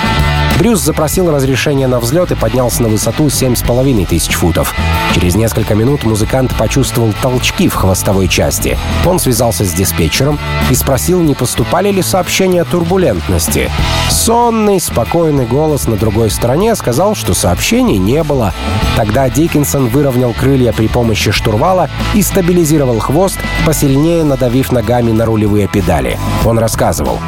Брюс 0.58 0.80
запросил 0.80 1.32
разрешение 1.32 1.88
на 1.88 2.00
взлет 2.00 2.32
и 2.32 2.36
поднялся 2.36 2.82
на 2.82 2.90
высоту 2.90 3.28
7,5 3.28 4.08
тысяч 4.08 4.34
футов. 4.34 4.74
Через 5.14 5.36
несколько 5.36 5.76
минут 5.76 6.04
музыкант 6.04 6.56
почувствовал 6.58 7.14
толчки 7.22 7.68
в 7.68 7.76
хвостовой 7.76 8.28
части. 8.28 8.78
Он 9.06 9.20
связался 9.20 9.66
с 9.66 9.72
диспетчером 9.72 10.40
и 10.72 10.76
спросил, 10.76 11.22
не 11.22 11.36
поступали 11.36 11.92
ли 11.92 12.02
сообщения 12.02 12.64
о 12.64 12.66
турбулентности. 12.66 13.70
Сонный, 14.10 14.82
спокойный 14.82 15.46
голос 15.46 15.88
на 15.88 15.96
другой 15.96 16.32
стороне 16.32 16.76
сказал, 16.76 17.14
что 17.14 17.36
сообщений 17.36 17.98
не 17.98 18.24
было. 18.24 18.54
Тогда 18.96 19.30
Диккенсон 19.30 19.88
выровнял 19.90 20.34
крылья 20.34 20.74
при 20.74 20.88
помощи 20.88 21.30
штурвала 21.32 21.88
и 22.16 22.24
стабилизировал 22.24 22.98
хвост, 22.98 23.38
посильнее 23.64 24.24
надавив 24.24 24.72
ногами 24.72 25.12
на 25.12 25.26
рулевые 25.26 25.68
педали. 25.68 26.20
Он 26.46 26.58
рассказывал. 26.58 27.20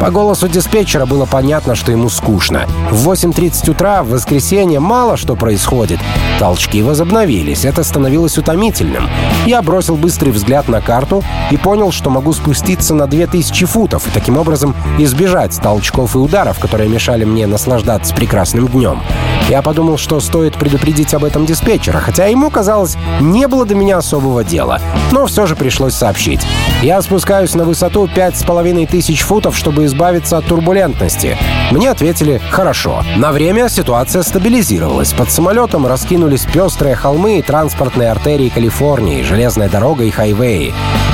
По 0.00 0.10
голосу 0.10 0.48
диспетчера 0.48 1.06
было 1.06 1.24
понятно, 1.24 1.74
что 1.74 1.92
ему 1.92 2.08
скучно. 2.08 2.66
В 2.90 3.08
8.30 3.08 3.70
утра 3.70 4.02
в 4.02 4.10
воскресенье 4.10 4.80
мало 4.80 5.16
что 5.16 5.36
происходит. 5.36 5.98
Толчки 6.38 6.82
возобновились, 6.82 7.64
это 7.64 7.82
становилось 7.84 8.36
утомительным. 8.36 9.08
Я 9.46 9.62
бросил 9.62 9.96
быстрый 9.96 10.30
взгляд 10.30 10.68
на 10.68 10.80
карту 10.80 11.22
и 11.50 11.56
понял, 11.56 11.92
что 11.92 12.10
могу 12.10 12.32
спуститься 12.32 12.94
на 12.94 13.06
2000 13.06 13.66
футов 13.66 14.06
и 14.06 14.10
таким 14.10 14.36
образом 14.36 14.74
избежать 14.98 15.58
толчков 15.60 16.14
и 16.14 16.18
ударов, 16.18 16.58
которые 16.58 16.88
мешали 16.88 17.24
мне 17.24 17.46
наслаждаться 17.46 18.14
прекрасным 18.14 18.68
днем. 18.68 19.00
Я 19.48 19.60
подумал, 19.60 19.98
что 19.98 20.20
стоит 20.20 20.54
предупредить 20.54 21.12
об 21.12 21.22
этом 21.22 21.44
диспетчера, 21.44 21.98
хотя 21.98 22.26
ему, 22.26 22.50
казалось, 22.50 22.96
не 23.20 23.46
было 23.46 23.66
до 23.66 23.74
меня 23.74 23.98
особого 23.98 24.42
дела. 24.42 24.80
Но 25.12 25.26
все 25.26 25.44
же 25.44 25.54
пришлось 25.54 25.94
сообщить. 25.94 26.40
Я 26.82 27.02
спускаюсь 27.02 27.54
на 27.54 27.64
высоту 27.64 28.06
5,5 28.06 28.86
тысяч 28.86 29.20
футов, 29.20 29.56
чтобы 29.56 29.84
избавиться 29.84 30.38
от 30.38 30.46
турбулентности. 30.46 31.36
Мне 31.70 31.90
ответили 31.90 32.40
«хорошо». 32.50 33.04
На 33.16 33.32
время 33.32 33.68
ситуация 33.68 34.22
стабилизировалась. 34.22 35.12
Под 35.12 35.30
самолетом 35.30 35.86
раскинулись 35.86 36.46
пестрые 36.46 36.94
холмы 36.94 37.38
и 37.38 37.42
транспортные 37.42 38.10
артерии 38.10 38.48
Калифорнии, 38.48 39.22
железная 39.22 39.68
дорога 39.68 40.04
и 40.04 40.10
хайвеи. 40.10 40.72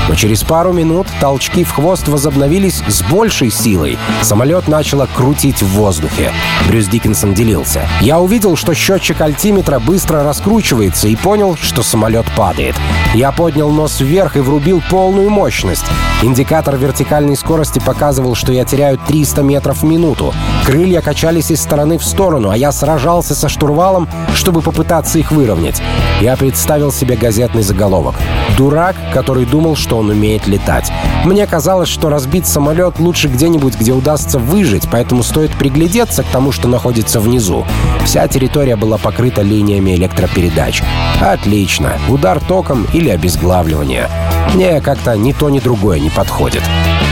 Но 0.08 0.14
через 0.14 0.42
пару 0.42 0.72
минут 0.72 1.06
толчки 1.20 1.62
в 1.62 1.72
хвост 1.72 2.08
возобновились 2.08 2.82
с 2.88 3.02
большей 3.02 3.50
силой. 3.50 3.98
Самолет 4.22 4.66
начало 4.66 5.08
крутить 5.14 5.62
в 5.62 5.68
воздухе. 5.68 6.32
Брюс 6.66 6.86
Диккенсон 6.86 7.34
делился. 7.34 7.88
«Я 8.00 8.19
увидел, 8.20 8.56
что 8.56 8.74
счетчик 8.74 9.20
альтиметра 9.20 9.78
быстро 9.78 10.22
раскручивается 10.22 11.08
и 11.08 11.16
понял, 11.16 11.56
что 11.56 11.82
самолет 11.82 12.26
падает. 12.36 12.76
Я 13.14 13.32
поднял 13.32 13.70
нос 13.70 14.00
вверх 14.00 14.36
и 14.36 14.40
врубил 14.40 14.82
полную 14.90 15.30
мощность. 15.30 15.84
Индикатор 16.22 16.76
вертикальной 16.76 17.36
скорости 17.36 17.78
показывал, 17.78 18.34
что 18.34 18.52
я 18.52 18.64
теряю 18.64 18.98
300 18.98 19.42
метров 19.42 19.82
в 19.82 19.84
минуту. 19.84 20.34
Крылья 20.64 21.00
качались 21.00 21.50
из 21.50 21.60
стороны 21.60 21.98
в 21.98 22.04
сторону, 22.04 22.50
а 22.50 22.56
я 22.56 22.72
сражался 22.72 23.34
со 23.34 23.48
штурвалом, 23.48 24.08
чтобы 24.34 24.60
попытаться 24.60 25.18
их 25.18 25.32
выровнять. 25.32 25.82
Я 26.20 26.36
представил 26.36 26.92
себе 26.92 27.16
газетный 27.16 27.62
заголовок. 27.62 28.14
«Дурак, 28.56 28.96
который 29.14 29.46
думал, 29.46 29.76
что 29.76 29.96
он 29.96 30.10
умеет 30.10 30.46
летать». 30.46 30.92
Мне 31.24 31.46
казалось, 31.46 31.88
что 31.88 32.08
разбить 32.08 32.46
самолет 32.46 32.98
лучше 32.98 33.28
где-нибудь, 33.28 33.78
где 33.78 33.92
удастся 33.92 34.38
выжить, 34.38 34.88
поэтому 34.90 35.22
стоит 35.22 35.52
приглядеться 35.52 36.22
к 36.22 36.26
тому, 36.26 36.52
что 36.52 36.68
находится 36.68 37.20
внизу. 37.20 37.64
Вся 38.10 38.26
территория 38.26 38.74
была 38.74 38.98
покрыта 38.98 39.40
линиями 39.40 39.94
электропередач. 39.94 40.82
Отлично. 41.20 41.92
Удар 42.08 42.40
током 42.40 42.88
или 42.92 43.08
обезглавливание. 43.08 44.08
Мне 44.52 44.80
как-то 44.80 45.16
ни 45.16 45.32
то, 45.32 45.48
ни 45.48 45.60
другое 45.60 46.00
не 46.00 46.10
подходит. 46.10 46.64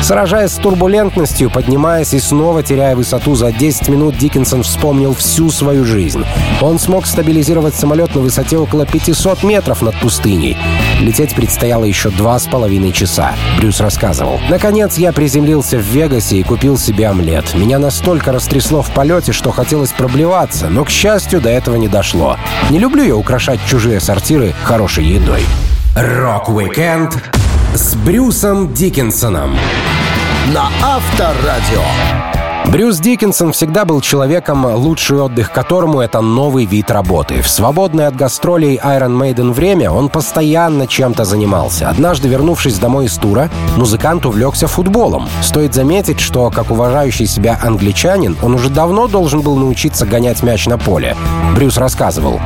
Сражаясь 0.02 0.50
с 0.50 0.56
турбулентностью, 0.56 1.50
поднимаясь 1.50 2.14
и 2.14 2.18
снова 2.18 2.64
теряя 2.64 2.96
высоту 2.96 3.36
за 3.36 3.52
10 3.52 3.88
минут, 3.88 4.18
Диккенсон 4.18 4.64
вспомнил 4.64 5.14
всю 5.14 5.50
свою 5.50 5.84
жизнь. 5.84 6.24
Он 6.60 6.80
смог 6.80 7.06
стабилизировать 7.06 7.76
самолет 7.76 8.16
на 8.16 8.20
высоте 8.20 8.58
около 8.58 8.84
500 8.84 9.44
метров 9.44 9.82
над 9.82 9.94
пустыней. 10.00 10.56
Лететь 11.00 11.34
предстояло 11.34 11.84
еще 11.84 12.10
два 12.10 12.38
с 12.38 12.46
половиной 12.46 12.92
часа. 12.92 13.34
Брюс 13.58 13.80
рассказывал. 13.80 14.40
Наконец 14.48 14.98
я 14.98 15.12
приземлился 15.12 15.78
в 15.78 15.82
Вегасе 15.82 16.38
и 16.38 16.42
купил 16.42 16.76
себе 16.76 17.08
омлет. 17.08 17.54
Меня 17.54 17.78
настолько 17.78 18.32
растрясло 18.32 18.82
в 18.82 18.90
полете, 18.90 19.32
что 19.32 19.52
хотелось 19.52 19.92
проблеваться, 19.92 20.68
но, 20.68 20.84
к 20.84 20.90
счастью, 20.90 21.40
до 21.40 21.50
этого 21.50 21.76
не 21.76 21.88
дошло. 21.88 22.36
Не 22.70 22.78
люблю 22.78 23.04
я 23.04 23.16
украшать 23.16 23.60
чужие 23.66 24.00
сортиры 24.00 24.54
хорошей 24.64 25.04
едой. 25.04 25.42
Рок-уикенд 25.94 27.16
с 27.74 27.94
Брюсом 27.94 28.72
Дикинсоном 28.72 29.56
на 30.52 30.68
Авторадио. 30.82 32.37
Брюс 32.66 32.98
Дикинсон 32.98 33.52
всегда 33.52 33.86
был 33.86 34.02
человеком, 34.02 34.66
лучший 34.66 35.18
отдых 35.20 35.50
которому— 35.52 36.00
это 36.02 36.20
новый 36.20 36.66
вид 36.66 36.90
работы. 36.90 37.40
В 37.40 37.48
свободное 37.48 38.08
от 38.08 38.16
гастролей 38.16 38.76
Iron 38.76 39.16
Maiden 39.16 39.52
время 39.52 39.90
он 39.90 40.10
постоянно 40.10 40.86
чем-то 40.86 41.24
занимался. 41.24 41.88
Однажды, 41.88 42.28
вернувшись 42.28 42.78
домой 42.78 43.06
из 43.06 43.16
тура, 43.16 43.48
музыкант 43.76 44.26
увлекся 44.26 44.66
футболом. 44.66 45.28
Стоит 45.40 45.72
заметить, 45.72 46.20
что, 46.20 46.50
как 46.50 46.70
уважающий 46.70 47.26
себя 47.26 47.58
англичанин, 47.62 48.36
он 48.42 48.54
уже 48.54 48.68
давно 48.68 49.08
должен 49.08 49.40
был 49.40 49.56
научиться 49.56 50.04
гонять 50.04 50.42
мяч 50.42 50.66
на 50.66 50.76
поле. 50.76 51.16
Брюс 51.54 51.78
рассказывал. 51.78 52.38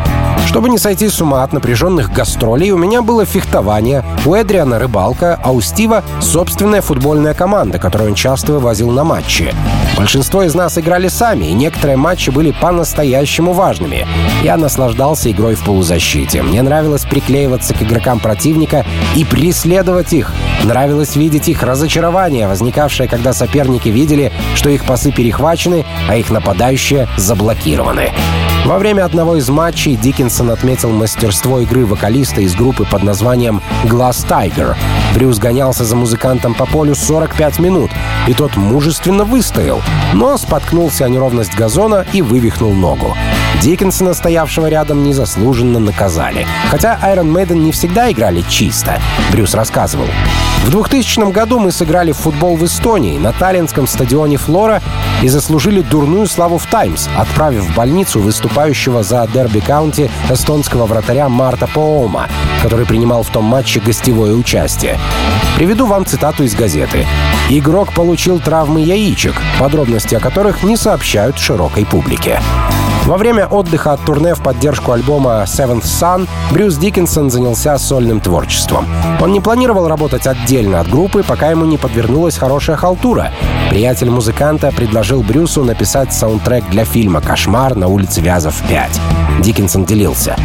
Чтобы 0.47 0.69
не 0.69 0.79
сойти 0.79 1.09
с 1.09 1.21
ума 1.21 1.45
от 1.45 1.53
напряженных 1.53 2.13
гастролей, 2.13 2.73
у 2.73 2.77
меня 2.77 3.01
было 3.01 3.25
фехтование, 3.25 4.05
у 4.27 4.35
Эдриана 4.35 4.79
рыбалка, 4.79 5.41
а 5.43 5.51
у 5.51 5.61
Стива 5.61 6.05
собственная 6.21 6.83
футбольная 6.83 7.33
команда, 7.33 7.79
которую 7.79 8.11
он 8.11 8.15
часто 8.15 8.53
вывозил 8.53 8.91
на 8.91 9.03
матчи. 9.03 9.55
Большинство 10.03 10.43
из 10.43 10.53
нас 10.57 10.77
играли 10.79 11.07
сами, 11.07 11.45
и 11.45 11.53
некоторые 11.53 11.97
матчи 11.97 12.31
были 12.31 12.51
по-настоящему 12.51 13.53
важными. 13.53 14.05
Я 14.43 14.57
наслаждался 14.57 15.31
игрой 15.31 15.55
в 15.55 15.63
полузащите. 15.65 16.43
Мне 16.43 16.61
нравилось 16.63 17.05
приклеиваться 17.05 17.73
к 17.73 17.83
игрокам 17.83 18.19
противника 18.19 18.85
и 19.15 19.25
преследовать 19.25 20.13
их. 20.13 20.35
Нравилось 20.65 21.15
видеть 21.15 21.49
их 21.49 21.63
разочарование, 21.63 22.49
возникавшее, 22.49 23.09
когда 23.09 23.33
соперники 23.33 23.91
видели, 23.91 24.33
что 24.57 24.71
их 24.71 24.85
пасы 24.85 25.13
перехвачены, 25.13 25.85
а 26.09 26.17
их 26.17 26.31
нападающие 26.31 27.07
заблокированы. 27.17 28.11
Во 28.65 28.79
время 28.79 29.05
одного 29.05 29.37
из 29.37 29.49
матчей 29.49 29.97
Диккенсон 29.97 30.51
отметил 30.51 30.91
мастерство 30.91 31.59
игры 31.61 31.85
вокалиста 31.85 32.43
из 32.43 32.55
группы 32.55 32.85
под 32.85 33.03
названием 33.03 33.61
«Glass 33.85 34.25
Tiger». 34.27 34.77
Брюс 35.15 35.39
гонялся 35.39 35.85
за 35.85 35.97
музыкантом 35.97 36.55
по 36.55 36.65
полю 36.65 36.95
45 36.95 37.59
минут, 37.59 37.91
и 38.29 38.35
тот 38.35 38.57
мужественно 38.57 39.25
выстоял, 39.25 39.83
но 40.13 40.37
споткнулся 40.37 41.05
о 41.05 41.09
неровность 41.09 41.55
газона 41.55 42.07
и 42.13 42.23
вывихнул 42.23 42.73
ногу. 42.73 43.17
Диккенсона, 43.61 44.15
стоявшего 44.15 44.69
рядом, 44.69 45.05
незаслуженно 45.05 45.79
наказали. 45.79 46.47
Хотя 46.71 46.99
Iron 47.03 47.33
Maiden 47.33 47.59
не 47.59 47.73
всегда 47.73 48.11
играли 48.11 48.43
чисто, 48.49 49.01
Брюс 49.31 49.55
рассказывал. 49.55 50.07
В 50.63 50.71
2000 50.71 51.33
году 51.33 51.59
мы 51.59 51.73
сыграли 51.73 52.13
в 52.13 52.19
футбол 52.19 52.57
в 52.57 52.65
Эстонии 52.65 53.19
на 53.19 53.33
Таллинском 53.33 53.89
стадионе 53.89 54.37
«Флора» 54.37 54.81
и 55.21 55.29
заслужили 55.29 55.83
дурную 55.83 56.27
славу 56.29 56.57
в 56.57 56.67
«Таймс», 56.67 57.09
отправив 57.19 57.65
в 57.65 57.75
больницу 57.75 58.21
выступающего 58.21 59.03
за 59.03 59.27
Дерби 59.27 59.59
Каунти 59.59 60.09
эстонского 60.31 60.87
вратаря 60.87 61.29
Марта 61.29 61.67
Поома, 61.67 62.29
который 62.63 62.87
принимал 62.87 63.25
в 63.25 63.31
том 63.31 63.45
матче 63.45 63.81
гостевое 63.81 64.35
участие. 64.35 65.01
Приведу 65.57 65.87
вам 65.87 66.07
цитату 66.07 66.45
из 66.45 66.55
газеты. 66.55 67.07
«Игрок 67.51 67.93
получил 67.93 68.39
травмы 68.39 68.83
яичек, 68.83 69.35
подробности 69.59 70.15
о 70.15 70.21
которых 70.21 70.63
не 70.63 70.77
сообщают 70.77 71.39
широкой 71.39 71.85
публике». 71.85 72.41
Во 73.07 73.17
время 73.17 73.47
отдыха 73.47 73.93
от 73.93 74.05
турне 74.05 74.35
в 74.35 74.43
поддержку 74.43 74.93
альбома 74.93 75.43
Seventh 75.45 75.83
Sun 75.83 76.29
Брюс 76.53 76.77
Диккенсон 76.77 77.31
занялся 77.31 77.77
сольным 77.77 78.21
творчеством. 78.21 78.87
Он 79.21 79.33
не 79.33 79.41
планировал 79.41 79.89
работать 79.89 80.27
отдельно 80.27 80.79
от 80.81 80.89
группы, 80.89 81.25
пока 81.25 81.51
ему 81.51 81.65
не 81.65 81.79
подвернулась 81.79 82.39
хорошая 82.39 82.77
халтура. 82.77 83.33
Приятель 83.71 84.11
музыканта 84.11 84.71
предложил 84.71 85.23
Брюсу 85.23 85.65
написать 85.65 86.13
саундтрек 86.13 86.69
для 86.71 86.85
фильма 86.85 87.21
«Кошмар 87.21 87.75
на 87.75 87.89
улице 87.89 88.21
Вязов 88.21 88.63
5». 88.71 89.43
Диккенсон 89.43 89.85
делился. 89.85 90.37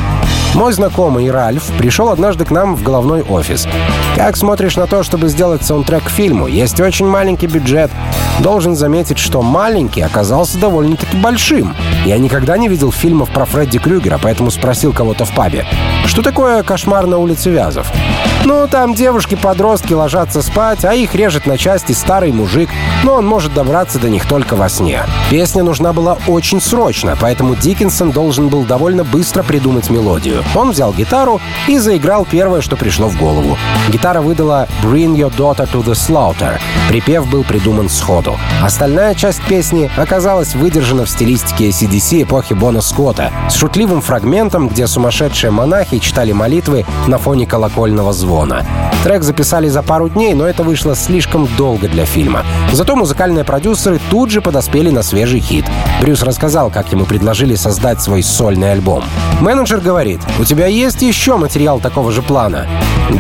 Мой 0.54 0.74
знакомый 0.74 1.30
Ральф 1.30 1.66
пришел 1.78 2.10
однажды 2.10 2.46
к 2.46 2.52
нам 2.52 2.76
в 2.76 2.82
головной 2.82 3.22
офис. 3.22 3.68
«Как 4.16 4.36
смотришь 4.38 4.76
на 4.76 4.88
то, 4.88 5.04
чтобы 5.04 5.28
сделать 5.28 5.64
саундтрек 5.64 6.06
к 6.06 6.10
фильму? 6.10 6.48
Есть 6.48 6.80
очень 6.80 7.06
маленький 7.06 7.48
бюджет. 7.48 7.92
Должен 8.40 8.76
заметить, 8.76 9.20
что 9.20 9.42
маленький 9.42 10.02
оказался 10.02 10.58
довольно-таки 10.58 11.18
большим. 11.18 11.76
Я 12.06 12.18
никогда 12.18 12.47
не 12.56 12.70
видел 12.70 12.94
фильмов 12.94 13.30
про 13.32 13.46
Фредди 13.46 13.80
Крюгера, 13.80 14.18
поэтому 14.22 14.52
спросил 14.52 14.94
кого-то 14.94 15.26
в 15.26 15.36
пабе. 15.36 15.66
Что 16.06 16.22
такое 16.22 16.64
«Кошмар 16.64 17.06
на 17.06 17.18
улице 17.18 17.50
Вязов»? 17.50 17.92
Ну, 18.48 18.66
там 18.66 18.94
девушки-подростки 18.94 19.92
ложатся 19.92 20.42
спать, 20.42 20.86
а 20.86 20.94
их 20.94 21.14
режет 21.16 21.48
на 21.48 21.58
части 21.58 21.92
старый 21.92 22.32
мужик, 22.32 22.70
но 23.04 23.16
он 23.16 23.28
может 23.28 23.54
добраться 23.54 24.00
до 24.00 24.10
них 24.10 24.26
только 24.26 24.56
во 24.56 24.70
сне. 24.70 25.04
Песня 25.30 25.64
нужна 25.64 25.92
была 25.92 26.18
очень 26.28 26.62
срочно, 26.62 27.18
поэтому 27.20 27.56
Диккенсон 27.58 28.12
должен 28.12 28.48
был 28.48 28.64
довольно 28.64 29.04
быстро 29.04 29.44
придумать 29.44 29.90
мелодию. 29.90 30.46
Он 30.56 30.72
взял 30.72 30.94
гитару 30.94 31.42
и 31.68 31.78
заиграл 31.78 32.26
первое, 32.26 32.62
что 32.62 32.78
пришло 32.78 33.10
в 33.10 33.18
голову. 33.18 33.58
Гитара 33.90 34.22
выдала 34.22 34.70
«Bring 34.82 35.18
your 35.18 35.36
daughter 35.36 35.70
to 35.70 35.84
the 35.84 35.92
slaughter». 35.92 36.58
Припев 36.88 37.30
был 37.30 37.44
придуман 37.44 37.90
сходу. 37.90 38.38
Остальная 38.64 39.14
часть 39.14 39.42
песни 39.42 39.92
оказалась 39.98 40.56
выдержана 40.56 41.04
в 41.04 41.10
стилистике 41.10 41.68
ACDC 41.68 42.24
эпохи 42.24 42.54
Бона 42.54 42.80
Скотта 42.80 43.34
с 43.50 43.56
шутливым 43.56 44.00
фрагментом, 44.00 44.70
где 44.70 44.88
сумасшедшие 44.88 45.52
монахи 45.52 46.00
читали 46.00 46.32
молитвы 46.32 46.86
на 47.08 47.18
фоне 47.18 47.46
колокольного 47.46 48.14
звона. 48.38 48.64
Трек 49.04 49.24
записали 49.24 49.68
за 49.68 49.82
пару 49.82 50.10
дней, 50.10 50.34
но 50.34 50.46
это 50.46 50.64
вышло 50.64 50.96
слишком 50.96 51.48
долго 51.58 51.88
для 51.88 52.06
фильма. 52.06 52.44
Зато 52.72 52.96
музыкальные 52.96 53.44
продюсеры 53.44 54.00
тут 54.12 54.30
же 54.30 54.42
подоспели 54.42 54.92
на 54.92 55.02
свежий 55.02 55.40
хит. 55.40 55.66
Брюс 56.02 56.22
рассказал, 56.22 56.70
как 56.70 56.92
ему 56.92 57.06
предложили 57.06 57.56
создать 57.56 58.02
свой 58.02 58.22
сольный 58.22 58.74
альбом. 58.74 59.04
Менеджер 59.42 59.80
говорит, 59.80 60.22
у 60.40 60.44
тебя 60.44 60.68
есть 60.68 61.02
еще 61.02 61.38
материал 61.38 61.80
такого 61.80 62.12
же 62.12 62.22
плана? 62.22 62.68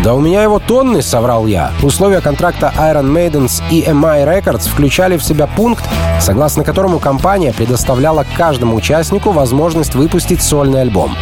«Да 0.03 0.15
у 0.15 0.19
меня 0.19 0.43
его 0.43 0.59
тонны»,— 0.59 1.01
соврал 1.01 1.47
я. 1.47 1.71
Условия 1.81 2.19
контракта 2.19 2.73
Iron 2.77 3.09
Maiden 3.09 3.47
с 3.47 3.61
EMI 3.71 4.25
Records 4.25 4.67
включали 4.67 5.15
в 5.17 5.23
себя 5.23 5.47
пункт, 5.47 5.85
согласно 6.19 6.65
которому 6.65 6.99
компания 6.99 7.53
предоставляла 7.53 8.25
каждому 8.35 8.75
участнику 8.75 9.31
возможность 9.31 9.95
выпустить 9.95 10.43
сольный 10.43 10.81
альбом. 10.81 11.15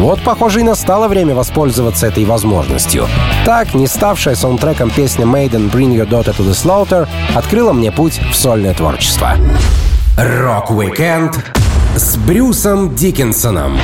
Вот, 0.00 0.22
похоже, 0.22 0.60
и 0.60 0.62
настало 0.62 1.08
время 1.08 1.34
воспользоваться 1.34 2.06
этой 2.06 2.24
возможностью. 2.24 3.06
Так, 3.44 3.74
не 3.74 3.86
ставшая 3.86 4.34
саундтреком 4.34 4.88
песня 4.88 5.26
Maiden 5.26 5.70
Bring 5.70 5.94
Your 5.94 6.08
Daughter 6.08 6.34
to 6.34 6.42
the 6.42 6.52
Slaughter 6.52 7.06
открыла 7.34 7.74
мне 7.74 7.92
путь 7.92 8.18
в 8.32 8.34
сольное 8.34 8.72
творчество. 8.72 9.32
Рок-уикенд 10.16 11.38
с 11.96 12.16
Брюсом 12.16 12.94
Дикинсоном 12.94 13.78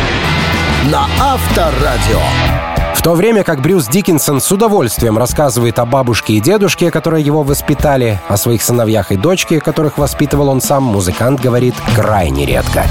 на 0.91 1.07
Авторадио. 1.21 2.76
То 3.07 3.15
время 3.15 3.45
как 3.45 3.61
Брюс 3.61 3.87
Дикинсон 3.87 4.41
с 4.41 4.51
удовольствием 4.51 5.17
рассказывает 5.17 5.79
о 5.79 5.87
бабушке 5.87 6.33
и 6.33 6.41
дедушке, 6.41 6.91
которые 6.91 7.25
его 7.25 7.45
воспитали, 7.45 8.21
о 8.27 8.37
своих 8.37 8.63
сыновьях 8.63 9.13
и 9.13 9.17
дочке, 9.17 9.61
которых 9.61 9.97
воспитывал 9.97 10.49
он 10.49 10.61
сам, 10.61 10.83
музыкант 10.83 11.41
говорит 11.41 11.77
крайне 11.95 12.47
редко. 12.47 12.85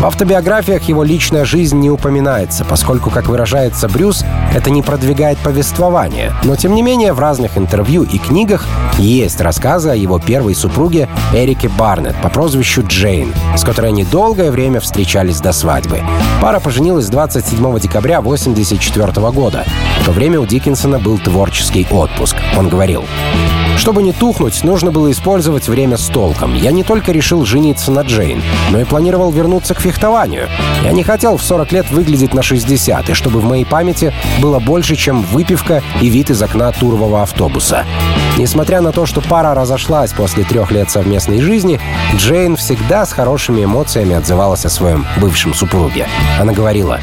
В 0.00 0.06
автобиографиях 0.06 0.84
его 0.84 1.02
личная 1.02 1.44
жизнь 1.44 1.76
не 1.80 1.90
упоминается, 1.90 2.64
поскольку, 2.64 3.10
как 3.10 3.26
выражается 3.26 3.88
Брюс, 3.88 4.24
это 4.54 4.70
не 4.70 4.80
продвигает 4.80 5.38
повествование. 5.38 6.32
Но, 6.44 6.54
тем 6.54 6.76
не 6.76 6.82
менее, 6.82 7.12
в 7.12 7.18
разных 7.18 7.58
интервью 7.58 8.04
и 8.04 8.16
книгах 8.18 8.64
есть 8.96 9.40
рассказы 9.40 9.90
о 9.90 9.96
его 9.96 10.20
первой 10.20 10.54
супруге 10.54 11.08
Эрике 11.34 11.68
Барнетт 11.68 12.14
по 12.22 12.28
прозвищу 12.28 12.84
Джейн, 12.86 13.34
с 13.56 13.64
которой 13.64 13.88
они 13.88 14.04
долгое 14.04 14.52
время 14.52 14.78
встречались 14.78 15.40
до 15.40 15.52
свадьбы. 15.52 16.00
Пара 16.40 16.60
поженилась 16.60 17.08
27 17.08 17.80
декабря 17.80 18.18
1984 18.18 19.30
года. 19.32 19.57
В 20.00 20.04
то 20.04 20.12
время 20.12 20.40
у 20.40 20.46
Диккенсона 20.46 20.98
был 20.98 21.18
творческий 21.18 21.86
отпуск. 21.90 22.36
Он 22.56 22.68
говорил, 22.68 23.04
чтобы 23.78 24.02
не 24.02 24.12
тухнуть, 24.12 24.64
нужно 24.64 24.90
было 24.90 25.10
использовать 25.10 25.68
время 25.68 25.96
с 25.96 26.06
толком. 26.08 26.54
Я 26.54 26.72
не 26.72 26.82
только 26.82 27.12
решил 27.12 27.44
жениться 27.44 27.92
на 27.92 28.00
Джейн, 28.00 28.42
но 28.70 28.80
и 28.80 28.84
планировал 28.84 29.30
вернуться 29.30 29.74
к 29.74 29.80
фехтованию. 29.80 30.48
Я 30.82 30.92
не 30.92 31.04
хотел 31.04 31.36
в 31.36 31.42
40 31.42 31.72
лет 31.72 31.90
выглядеть 31.90 32.34
на 32.34 32.42
60, 32.42 33.10
и 33.10 33.14
чтобы 33.14 33.40
в 33.40 33.44
моей 33.44 33.64
памяти 33.64 34.12
было 34.40 34.58
больше, 34.58 34.96
чем 34.96 35.22
выпивка 35.22 35.82
и 36.00 36.08
вид 36.08 36.30
из 36.30 36.42
окна 36.42 36.72
турового 36.72 37.22
автобуса. 37.22 37.84
Несмотря 38.36 38.80
на 38.80 38.92
то, 38.92 39.06
что 39.06 39.20
пара 39.20 39.54
разошлась 39.54 40.12
после 40.12 40.44
трех 40.44 40.72
лет 40.72 40.90
совместной 40.90 41.40
жизни, 41.40 41.80
Джейн 42.16 42.56
всегда 42.56 43.06
с 43.06 43.12
хорошими 43.12 43.64
эмоциями 43.64 44.14
отзывалась 44.14 44.64
о 44.64 44.70
своем 44.70 45.06
бывшем 45.18 45.54
супруге. 45.54 46.08
Она 46.40 46.52
говорила, 46.52 47.00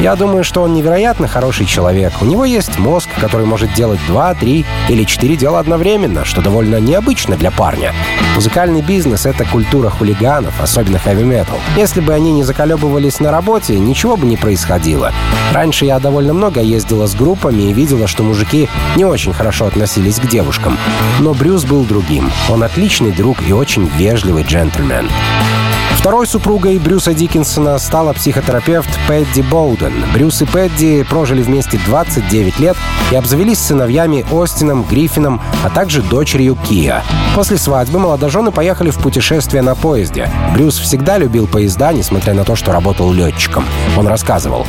я 0.00 0.16
думаю, 0.16 0.44
что 0.44 0.62
он 0.62 0.74
невероятно 0.74 1.28
хороший 1.28 1.66
человек. 1.66 2.12
У 2.20 2.24
него 2.24 2.44
есть 2.44 2.78
мозг, 2.78 3.08
который 3.20 3.46
может 3.46 3.72
делать 3.74 4.00
два, 4.06 4.34
три 4.34 4.64
или 4.88 5.04
четыре 5.04 5.36
дела 5.36 5.60
одновременно, 5.60 6.24
что 6.24 6.42
довольно 6.42 6.80
необычно 6.80 7.36
для 7.36 7.50
парня. 7.50 7.92
Музыкальный 8.34 8.82
бизнес— 8.82 9.24
это 9.26 9.44
культура 9.44 9.90
хулиганов, 9.90 10.60
особенно 10.60 10.98
хэви-метал. 10.98 11.58
Если 11.76 12.00
бы 12.00 12.12
они 12.12 12.32
не 12.32 12.42
заколебывались 12.42 13.20
на 13.20 13.30
работе, 13.30 13.78
ничего 13.78 14.16
бы 14.16 14.26
не 14.26 14.36
происходило. 14.36 15.12
Раньше 15.52 15.84
я 15.84 15.98
довольно 16.00 16.34
много 16.34 16.60
ездила 16.60 17.06
с 17.06 17.14
группами 17.14 17.62
и 17.62 17.72
видела, 17.72 18.06
что 18.06 18.22
мужики 18.22 18.68
не 18.96 19.04
очень 19.04 19.32
хорошо 19.32 19.66
относились 19.66 20.18
к 20.18 20.26
девушкам. 20.26 20.76
Но 21.20 21.34
Брюс 21.34 21.64
был 21.64 21.84
другим. 21.84 22.30
Он 22.50 22.62
отличный 22.62 23.12
друг 23.12 23.42
и 23.46 23.52
очень 23.52 23.88
вежливый 23.96 24.42
джентльмен. 24.42 25.08
Второй 26.04 26.26
супругой 26.26 26.78
Брюса 26.78 27.14
Диккенсона 27.14 27.78
стала 27.78 28.12
психотерапевт 28.12 28.90
Пэдди 29.08 29.40
Боуден. 29.40 29.94
Брюс 30.12 30.42
и 30.42 30.44
Пэдди 30.44 31.02
прожили 31.02 31.40
вместе 31.40 31.80
29 31.86 32.60
лет 32.60 32.76
и 33.10 33.16
обзавелись 33.16 33.58
сыновьями 33.58 34.22
Остином, 34.30 34.82
Гриффином, 34.82 35.40
а 35.64 35.70
также 35.70 36.02
дочерью 36.02 36.58
Кия. 36.68 37.02
После 37.34 37.56
свадьбы 37.56 37.98
молодожены 37.98 38.52
поехали 38.52 38.90
в 38.90 38.98
путешествие 38.98 39.62
на 39.62 39.74
поезде. 39.74 40.28
Брюс 40.52 40.78
всегда 40.78 41.16
любил 41.16 41.46
поезда, 41.46 41.94
несмотря 41.94 42.34
на 42.34 42.44
то, 42.44 42.54
что 42.54 42.72
работал 42.72 43.10
летчиком. 43.10 43.64
Он 43.96 44.06
рассказывал. 44.06 44.66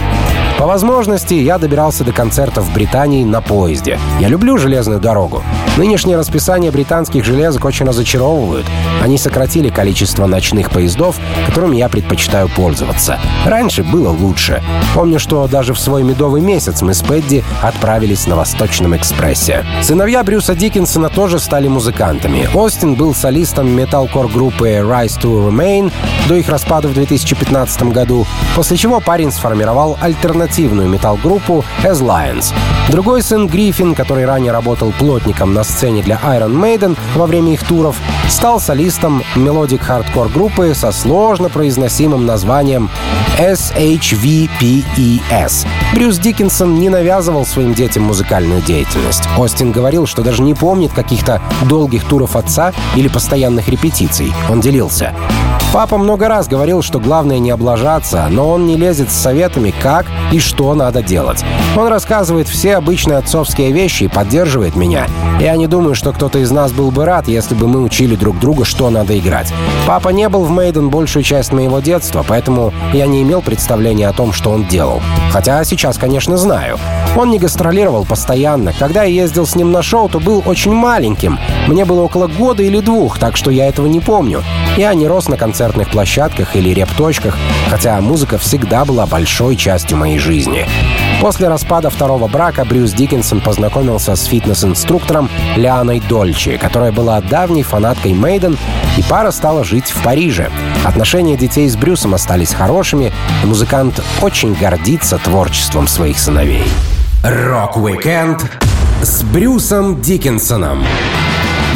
По 0.58 0.66
возможности 0.66 1.34
я 1.34 1.58
добирался 1.58 2.06
до 2.06 2.14
концертов 2.14 2.64
в 2.64 2.74
Британии 2.74 3.26
на 3.26 3.42
поезде. 3.42 4.00
Я 4.22 4.30
люблю 4.30 4.58
железную 4.58 5.02
дорогу. 5.02 5.44
Нынешнее 5.76 6.16
расписание 6.16 6.72
британских 6.72 7.26
железок 7.26 7.66
очень 7.66 7.86
разочаровывают. 7.86 8.66
Они 9.04 9.18
сократили 9.18 9.68
количество 9.68 10.26
ночных 10.28 10.72
поездов, 10.72 11.20
которыми 11.46 11.78
я 11.78 11.90
предпочитаю 11.90 12.50
пользоваться. 12.50 13.20
Раньше 13.46 13.84
было 13.84 14.10
лучше. 14.10 14.62
Помню, 14.94 15.20
что 15.20 15.48
даже 15.48 15.74
в 15.74 15.80
свой 15.80 16.04
медовый 16.04 16.42
месяц 16.42 16.82
мы 16.82 16.94
с 16.94 17.02
Пэдди 17.02 17.44
отправились 17.62 18.28
на 18.28 18.36
Восточном 18.36 18.96
экспрессе. 18.96 19.66
Сыновья 19.82 20.24
Брюса 20.24 20.56
Диккенсона 20.56 21.10
тоже 21.10 21.40
стали 21.40 21.68
музыкантами. 21.68 22.48
Остин 22.54 22.96
был 22.96 23.14
солистом 23.14 23.70
металкор 23.70 24.28
группы 24.28 24.70
Rise 24.70 25.20
to 25.20 25.50
Remain 25.50 25.92
до 26.28 26.36
их 26.36 26.50
распада 26.50 26.88
в 26.88 26.94
2015 26.94 27.84
году, 27.94 28.26
после 28.56 28.78
чего 28.78 29.00
парень 29.00 29.32
сформировал 29.32 29.98
альтернативную 30.02 30.88
метал-группу 30.90 31.64
As 31.84 32.02
Lions. 32.02 32.54
Другой 32.90 33.22
сын 33.22 33.48
Гриффин, 33.48 33.96
который 33.96 34.26
ранее 34.26 34.52
работал 34.52 34.92
плотником 34.92 35.54
на 35.54 35.64
сцене 35.64 36.02
для 36.02 36.20
Iron 36.24 36.54
Maiden 36.54 36.98
во 37.16 37.26
время 37.26 37.54
их 37.54 37.64
туров, 37.64 37.98
стал 38.30 38.60
солистом 38.60 39.24
melodic 39.36 39.82
hardcore 39.82 40.30
группы 40.30 40.74
со 40.76 40.92
сложным 40.92 41.15
сложно 41.16 41.48
произносимым 41.48 42.26
названием 42.26 42.90
SHVPES. 43.40 44.86
Брюс 45.94 46.18
Диккенсон 46.18 46.78
не 46.78 46.90
навязывал 46.90 47.46
своим 47.46 47.74
детям 47.74 48.04
музыкальную 48.04 48.62
деятельность. 48.62 49.24
Остин 49.38 49.72
говорил, 49.72 50.08
что 50.08 50.24
даже 50.24 50.42
не 50.42 50.54
помнит 50.54 50.92
каких-то 50.92 51.42
долгих 51.70 52.04
туров 52.04 52.36
отца 52.36 52.74
или 52.98 53.08
постоянных 53.08 53.70
репетиций. 53.70 54.34
Он 54.50 54.60
делился. 54.60 55.14
Папа 55.76 55.98
много 55.98 56.30
раз 56.30 56.48
говорил, 56.48 56.82
что 56.82 57.02
главное 57.02 57.40
не 57.40 57.52
облажаться, 57.52 58.28
но 58.30 58.50
он 58.50 58.66
не 58.66 58.78
лезет 58.78 59.12
с 59.12 59.16
советами, 59.16 59.74
как 59.82 60.06
и 60.32 60.40
что 60.40 60.74
надо 60.74 61.04
делать. 61.04 61.44
Он 61.76 61.88
рассказывает 61.88 62.48
все 62.48 62.78
обычные 62.78 63.18
отцовские 63.18 63.74
вещи 63.74 64.04
и 64.04 64.08
поддерживает 64.08 64.78
меня. 64.78 65.08
Я 65.42 65.58
не 65.58 65.68
думаю, 65.68 65.94
что 65.94 66.14
кто-то 66.14 66.40
из 66.40 66.50
нас 66.50 66.72
был 66.72 66.92
бы 66.92 67.04
рад, 67.04 67.28
если 67.28 67.56
бы 67.56 67.68
мы 67.68 67.82
учили 67.82 68.16
друг 68.16 68.40
друга, 68.40 68.64
что 68.64 68.90
надо 68.90 69.20
играть. 69.20 69.52
Папа 69.86 70.10
не 70.10 70.30
был 70.30 70.46
в 70.46 70.50
Мейден 70.50 70.90
большую 71.06 71.22
часть 71.22 71.52
моего 71.52 71.82
детства, 71.82 72.26
поэтому 72.28 72.74
я 72.92 73.06
не 73.06 73.22
имел 73.22 73.44
представления 73.44 74.08
о 74.08 74.14
том, 74.14 74.34
что 74.34 74.50
он 74.50 74.66
делал. 74.66 75.04
Хотя 75.30 75.64
сейчас, 75.64 76.00
конечно, 76.00 76.36
знаю. 76.36 76.80
Он 77.16 77.30
не 77.30 77.38
гастролировал 77.38 78.06
постоянно. 78.06 78.74
Когда 78.74 79.04
я 79.04 79.22
ездил 79.22 79.46
с 79.46 79.56
ним 79.56 79.72
на 79.72 79.84
шоу, 79.84 80.10
то 80.10 80.20
был 80.20 80.42
очень 80.48 80.74
маленьким. 80.74 81.38
Мне 81.68 81.86
было 81.86 82.02
около 82.02 82.26
года 82.26 82.64
или 82.64 82.80
двух, 82.80 83.20
так 83.20 83.38
что 83.38 83.52
я 83.52 83.68
этого 83.68 83.86
не 83.86 84.00
помню. 84.00 84.44
Я 84.78 84.96
не 84.96 85.06
рос 85.06 85.28
на 85.28 85.38
концертных 85.38 85.92
площадках 85.92 86.56
или 86.56 86.74
репточках, 86.74 87.38
хотя 87.70 88.02
музыка 88.02 88.40
всегда 88.40 88.84
была 88.84 89.06
большой 89.06 89.58
частью 89.58 89.98
моей 89.98 90.18
жизни. 90.18 90.66
После 91.22 91.48
распада 91.48 91.90
второго 91.90 92.28
брака 92.28 92.66
Брюс 92.66 92.92
Диккенсон 92.92 93.42
познакомился 93.42 94.16
с 94.16 94.26
фитнес-инструктором 94.26 95.30
Лианой 95.56 96.00
Дольче, 96.00 96.58
которая 96.58 96.92
была 96.92 97.20
давней 97.22 97.64
фанаткой 97.64 98.14
Мейден, 98.14 98.58
и 98.98 99.04
пара 99.04 99.32
стала 99.32 99.64
жить 99.64 99.90
в 99.90 100.04
Париже. 100.04 100.50
Отношения 100.84 101.36
детей 101.38 101.68
с 101.68 101.76
Брюсом 101.76 102.14
остались 102.14 102.54
хорошими, 102.54 103.12
и 103.44 103.46
музыкант 103.48 104.04
очень 104.22 104.54
гордится 104.54 105.18
творчеством 105.18 105.88
своих 105.88 106.20
сыновей. 106.20 106.64
Rock-Weekend 107.24 108.46
с 109.02 109.24
Брюсом 109.24 110.02
Диккенсоном 110.02 110.84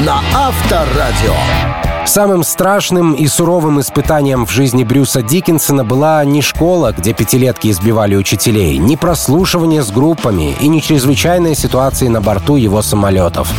на 0.06 0.22
Авторадио. 0.34 1.89
Самым 2.06 2.44
страшным 2.44 3.14
и 3.14 3.28
суровым 3.28 3.80
испытанием 3.80 4.46
в 4.46 4.52
жизни 4.52 4.84
Брюса 4.84 5.22
Диккенсона 5.22 5.84
была 5.84 6.24
не 6.26 6.42
школа, 6.42 6.94
где 6.98 7.14
пятилетки 7.14 7.70
избивали 7.70 8.16
учителей, 8.16 8.78
не 8.78 8.98
прослушивание 8.98 9.84
с 9.84 9.92
группами 9.92 10.56
и 10.60 10.68
не 10.68 10.82
чрезвычайные 10.82 11.56
ситуации 11.56 12.08
на 12.08 12.22
борту 12.22 12.56
его 12.56 12.82
самолетов. 12.82 13.52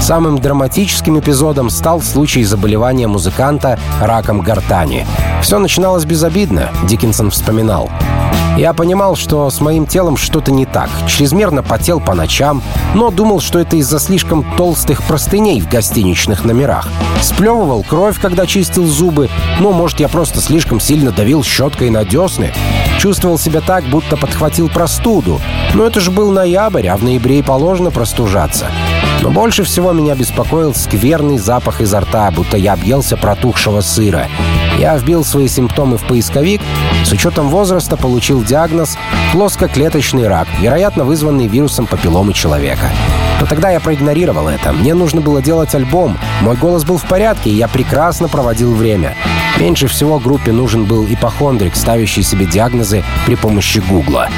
Самым 0.00 0.38
драматическим 0.38 1.18
эпизодом 1.18 1.70
стал 1.70 2.00
случай 2.00 2.44
заболевания 2.44 3.06
музыканта 3.06 3.78
раком 4.00 4.40
гортани. 4.40 5.06
Все 5.42 5.58
начиналось 5.58 6.04
безобидно, 6.04 6.70
Диккенсон 6.84 7.30
вспоминал. 7.30 7.90
Я 8.58 8.72
понимал, 8.72 9.14
что 9.14 9.48
с 9.50 9.60
моим 9.60 9.86
телом 9.86 10.16
что-то 10.16 10.50
не 10.50 10.66
так. 10.66 10.90
Чрезмерно 11.06 11.62
потел 11.62 12.00
по 12.00 12.14
ночам, 12.14 12.60
но 12.92 13.10
думал, 13.10 13.40
что 13.40 13.60
это 13.60 13.76
из-за 13.76 14.00
слишком 14.00 14.44
толстых 14.56 15.04
простыней 15.04 15.60
в 15.60 15.68
гостиничных 15.68 16.44
номерах. 16.44 16.88
Сплевывал 17.20 17.84
кровь, 17.84 18.20
когда 18.20 18.46
чистил 18.46 18.84
зубы, 18.84 19.30
но, 19.60 19.70
может, 19.70 20.00
я 20.00 20.08
просто 20.08 20.40
слишком 20.40 20.80
сильно 20.80 21.12
давил 21.12 21.44
щеткой 21.44 21.90
на 21.90 22.04
десны. 22.04 22.52
Чувствовал 22.98 23.38
себя 23.38 23.60
так, 23.60 23.84
будто 23.84 24.16
подхватил 24.16 24.68
простуду. 24.68 25.40
Но 25.74 25.84
это 25.84 26.00
же 26.00 26.10
был 26.10 26.32
ноябрь, 26.32 26.88
а 26.88 26.96
в 26.96 27.04
ноябре 27.04 27.38
и 27.38 27.42
положено 27.42 27.92
простужаться. 27.92 28.66
Но 29.28 29.34
больше 29.34 29.62
всего 29.62 29.92
меня 29.92 30.14
беспокоил 30.14 30.74
скверный 30.74 31.36
запах 31.36 31.82
изо 31.82 32.00
рта, 32.00 32.30
будто 32.30 32.56
я 32.56 32.72
объелся 32.72 33.18
протухшего 33.18 33.82
сыра. 33.82 34.26
Я 34.78 34.96
вбил 34.96 35.22
свои 35.22 35.48
симптомы 35.48 35.98
в 35.98 36.06
поисковик, 36.06 36.62
с 37.04 37.12
учетом 37.12 37.50
возраста 37.50 37.98
получил 37.98 38.42
диагноз 38.42 38.96
плоскоклеточный 39.32 40.26
рак, 40.28 40.48
вероятно 40.62 41.04
вызванный 41.04 41.46
вирусом 41.46 41.86
папилломы 41.86 42.32
человека. 42.32 42.90
Но 43.38 43.46
тогда 43.46 43.68
я 43.68 43.80
проигнорировал 43.80 44.48
это. 44.48 44.72
Мне 44.72 44.94
нужно 44.94 45.20
было 45.20 45.42
делать 45.42 45.74
альбом. 45.74 46.16
Мой 46.40 46.56
голос 46.56 46.84
был 46.84 46.96
в 46.96 47.04
порядке, 47.04 47.50
и 47.50 47.56
я 47.56 47.68
прекрасно 47.68 48.28
проводил 48.28 48.74
время. 48.74 49.14
Меньше 49.60 49.88
всего 49.88 50.18
группе 50.18 50.52
нужен 50.52 50.86
был 50.86 51.04
ипохондрик, 51.04 51.76
ставящий 51.76 52.22
себе 52.22 52.46
диагнозы 52.46 53.04
при 53.26 53.34
помощи 53.34 53.80
Гугла. 53.90 54.30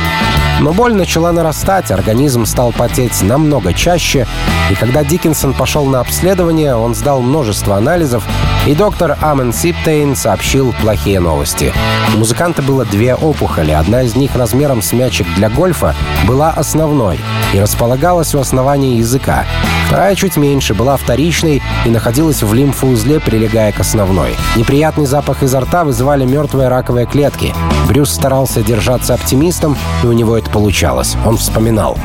Но 0.60 0.74
боль 0.74 0.94
начала 0.94 1.32
нарастать, 1.32 1.90
организм 1.90 2.44
стал 2.44 2.72
потеть 2.72 3.22
намного 3.22 3.72
чаще, 3.72 4.26
и 4.70 4.74
когда 4.74 5.02
Диккенсон 5.02 5.54
пошел 5.54 5.86
на 5.86 6.00
обследование, 6.00 6.74
он 6.74 6.94
сдал 6.94 7.22
множество 7.22 7.76
анализов, 7.76 8.24
и 8.66 8.74
доктор 8.74 9.16
Амен 9.22 9.54
Сиптейн 9.54 10.14
сообщил 10.14 10.74
плохие 10.82 11.18
новости. 11.18 11.72
У 12.14 12.18
музыканта 12.18 12.60
было 12.60 12.84
две 12.84 13.14
опухоли, 13.14 13.70
одна 13.70 14.02
из 14.02 14.14
них 14.16 14.36
размером 14.36 14.82
с 14.82 14.92
мячик 14.92 15.26
для 15.36 15.48
гольфа 15.48 15.96
была 16.26 16.50
основной 16.50 17.18
и 17.54 17.58
располагалась 17.58 18.34
у 18.34 18.38
основания 18.38 18.98
языка. 18.98 19.46
Вторая 19.90 20.14
чуть 20.14 20.36
меньше, 20.36 20.72
была 20.72 20.96
вторичной 20.96 21.60
и 21.84 21.88
находилась 21.90 22.44
в 22.44 22.54
лимфоузле, 22.54 23.18
прилегая 23.18 23.72
к 23.72 23.80
основной. 23.80 24.36
Неприятный 24.54 25.04
запах 25.04 25.42
изо 25.42 25.58
рта 25.58 25.82
вызывали 25.82 26.24
мертвые 26.24 26.68
раковые 26.68 27.06
клетки. 27.06 27.52
Брюс 27.88 28.12
старался 28.12 28.62
держаться 28.62 29.14
оптимистом, 29.14 29.76
и 30.04 30.06
у 30.06 30.12
него 30.12 30.38
это 30.38 30.48
получалось. 30.48 31.16
Он 31.26 31.36
вспоминал. 31.36 31.98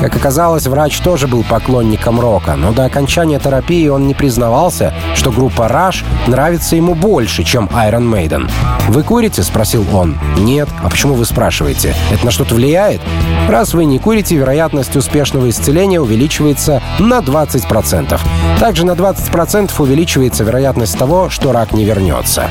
Как 0.00 0.14
оказалось, 0.14 0.66
врач 0.66 1.00
тоже 1.00 1.26
был 1.26 1.42
поклонником 1.42 2.20
рока, 2.20 2.54
но 2.54 2.72
до 2.72 2.84
окончания 2.84 3.38
терапии 3.38 3.88
он 3.88 4.06
не 4.06 4.14
признавался, 4.14 4.92
что 5.14 5.32
группа 5.32 5.62
Rush 5.62 6.04
нравится 6.26 6.76
ему 6.76 6.94
больше, 6.94 7.44
чем 7.44 7.64
Iron 7.72 8.08
Maiden. 8.08 8.50
«Вы 8.88 9.02
курите?»— 9.02 9.42
спросил 9.42 9.86
он. 9.92 10.18
«Нет». 10.38 10.68
«А 10.84 10.90
почему 10.90 11.14
вы 11.14 11.24
спрашиваете? 11.24 11.94
Это 12.12 12.26
на 12.26 12.30
что-то 12.30 12.54
влияет?» 12.54 13.00
«Раз 13.48 13.72
вы 13.72 13.84
не 13.84 13.98
курите, 13.98 14.36
вероятность 14.36 14.94
успешного 14.96 15.48
исцеления 15.48 16.00
увеличивается 16.00 16.82
на 16.98 17.15
20%. 17.18 18.20
Также 18.60 18.86
на 18.86 18.92
20% 18.92 19.72
увеличивается 19.78 20.44
вероятность 20.44 20.98
того, 20.98 21.30
что 21.30 21.52
рак 21.52 21.72
не 21.72 21.84
вернется. 21.84 22.48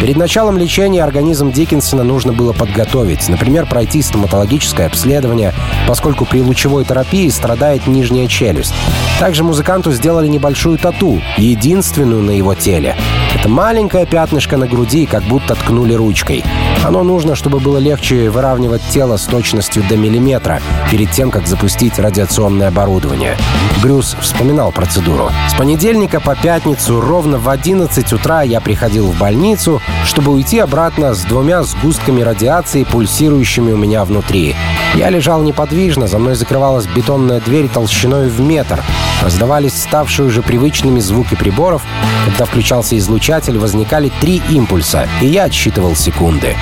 Перед 0.00 0.16
началом 0.16 0.56
лечения 0.56 1.02
организм 1.02 1.50
Диккенсона 1.50 2.04
нужно 2.04 2.32
было 2.32 2.52
подготовить, 2.52 3.28
например, 3.28 3.66
пройти 3.66 4.00
стоматологическое 4.00 4.86
обследование, 4.86 5.52
поскольку 5.88 6.24
при 6.24 6.40
лучевой 6.40 6.84
терапии 6.84 7.28
страдает 7.28 7.88
нижняя 7.88 8.28
челюсть. 8.28 8.72
Также 9.18 9.42
музыканту 9.42 9.90
сделали 9.90 10.28
небольшую 10.28 10.78
тату, 10.78 11.20
единственную 11.36 12.22
на 12.22 12.30
его 12.30 12.54
теле. 12.54 12.96
Это 13.38 13.48
маленькое 13.48 14.04
пятнышко 14.04 14.56
на 14.56 14.66
груди, 14.66 15.06
как 15.06 15.22
будто 15.22 15.54
ткнули 15.54 15.94
ручкой. 15.94 16.44
Оно 16.84 17.04
нужно, 17.04 17.36
чтобы 17.36 17.60
было 17.60 17.78
легче 17.78 18.30
выравнивать 18.30 18.82
тело 18.90 19.16
с 19.16 19.26
точностью 19.26 19.84
до 19.88 19.96
миллиметра 19.96 20.60
перед 20.90 21.12
тем, 21.12 21.30
как 21.30 21.46
запустить 21.46 22.00
радиационное 22.00 22.68
оборудование. 22.68 23.36
Брюс 23.80 24.16
вспоминал 24.20 24.72
процедуру. 24.72 25.30
С 25.48 25.54
понедельника 25.54 26.18
по 26.18 26.34
пятницу 26.34 27.00
ровно 27.00 27.38
в 27.38 27.48
11 27.48 28.12
утра 28.12 28.42
я 28.42 28.60
приходил 28.60 29.06
в 29.06 29.18
больницу, 29.18 29.80
чтобы 30.04 30.32
уйти 30.32 30.58
обратно 30.58 31.14
с 31.14 31.22
двумя 31.22 31.62
сгустками 31.62 32.22
радиации, 32.22 32.82
пульсирующими 32.82 33.72
у 33.72 33.76
меня 33.76 34.04
внутри. 34.04 34.56
Я 34.94 35.10
лежал 35.10 35.42
неподвижно, 35.42 36.08
за 36.08 36.18
мной 36.18 36.34
закрывалась 36.34 36.86
бетонная 36.86 37.40
дверь 37.40 37.68
толщиной 37.68 38.28
в 38.28 38.40
метр. 38.40 38.82
Раздавались 39.22 39.80
ставшие 39.80 40.26
уже 40.26 40.42
привычными 40.42 40.98
звуки 41.00 41.34
приборов. 41.34 41.82
Когда 42.24 42.44
включался 42.44 42.96
излучатель, 42.96 43.28
возникали 43.46 44.10
три 44.20 44.42
импульса, 44.50 45.06
и 45.20 45.26
я 45.26 45.44
отсчитывал 45.44 45.94
секунды. 45.94 46.56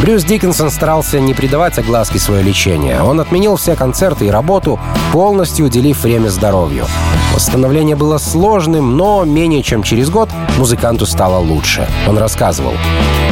Брюс 0.00 0.24
Диккенсон 0.24 0.70
старался 0.70 1.18
не 1.20 1.34
придавать 1.34 1.78
огласке 1.78 2.18
свое 2.18 2.42
лечение. 2.42 3.02
Он 3.02 3.20
отменил 3.20 3.56
все 3.56 3.74
концерты 3.74 4.26
и 4.26 4.30
работу, 4.30 4.78
полностью 5.12 5.66
уделив 5.66 6.02
время 6.02 6.28
здоровью. 6.28 6.86
Восстановление 7.34 7.96
было 7.96 8.18
сложным, 8.18 8.96
но 8.96 9.24
менее 9.24 9.62
чем 9.62 9.82
через 9.82 10.08
год 10.10 10.30
музыканту 10.56 11.04
стало 11.06 11.38
лучше. 11.38 11.86
Он 12.08 12.16
рассказывал. 12.18 12.74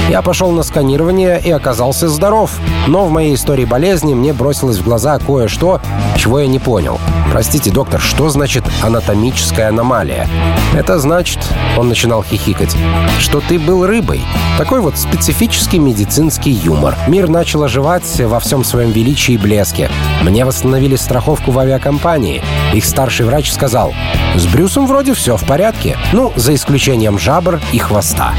«Я 0.09 0.23
пошел 0.23 0.51
на 0.53 0.63
сканирование 0.63 1.41
и 1.45 1.51
оказался 1.51 2.09
здоров, 2.09 2.53
но 2.87 3.05
в 3.07 3.11
моей 3.11 3.35
истории 3.35 3.65
болезни 3.65 4.15
мне 4.15 4.33
бросилось 4.33 4.79
в 4.79 4.85
глаза 4.85 5.19
кое-что, 5.19 5.81
чего 6.17 6.41
я 6.41 6.47
не 6.47 6.59
понял. 6.59 7.01
Простите, 7.33 7.71
доктор, 7.71 8.01
что 8.01 8.29
значит 8.29 8.65
анатомическая 8.83 9.69
аномалия? 9.69 10.29
Это 10.75 10.99
значит, 10.99 11.41
он 11.77 11.89
начинал 11.89 12.23
хихикать, 12.23 12.77
что 13.19 13.41
ты 13.41 13.59
был 13.59 13.87
рыбой. 13.87 14.23
Такой 14.59 14.81
вот 14.81 14.97
специфический 14.97 15.79
медицинский 15.79 16.51
юмор. 16.51 16.97
Мир 17.09 17.29
начал 17.29 17.65
оживать 17.65 18.21
во 18.21 18.39
всем 18.41 18.65
своем 18.65 18.93
величии 18.93 19.35
и 19.35 19.39
блеске. 19.39 19.91
Мне 20.23 20.45
восстановили 20.45 20.97
страховку 20.97 21.51
в 21.51 21.59
авиакомпании. 21.59 22.43
Их 22.73 22.85
старший 22.85 23.27
врач 23.27 23.53
сказал, 23.53 23.93
с 24.37 24.47
Брюсом 24.47 24.87
вроде 24.87 25.15
все 25.15 25.37
в 25.37 25.45
порядке. 25.45 25.97
Ну, 26.13 26.33
за 26.37 26.55
исключением 26.55 27.19
жабр 27.19 27.61
и 27.73 27.79
хвоста. 27.79 28.33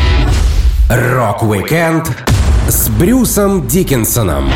Rock-Weekend 0.90 2.10
с 2.70 2.88
Брюсом 2.88 3.68
Диккенсоном 3.68 4.50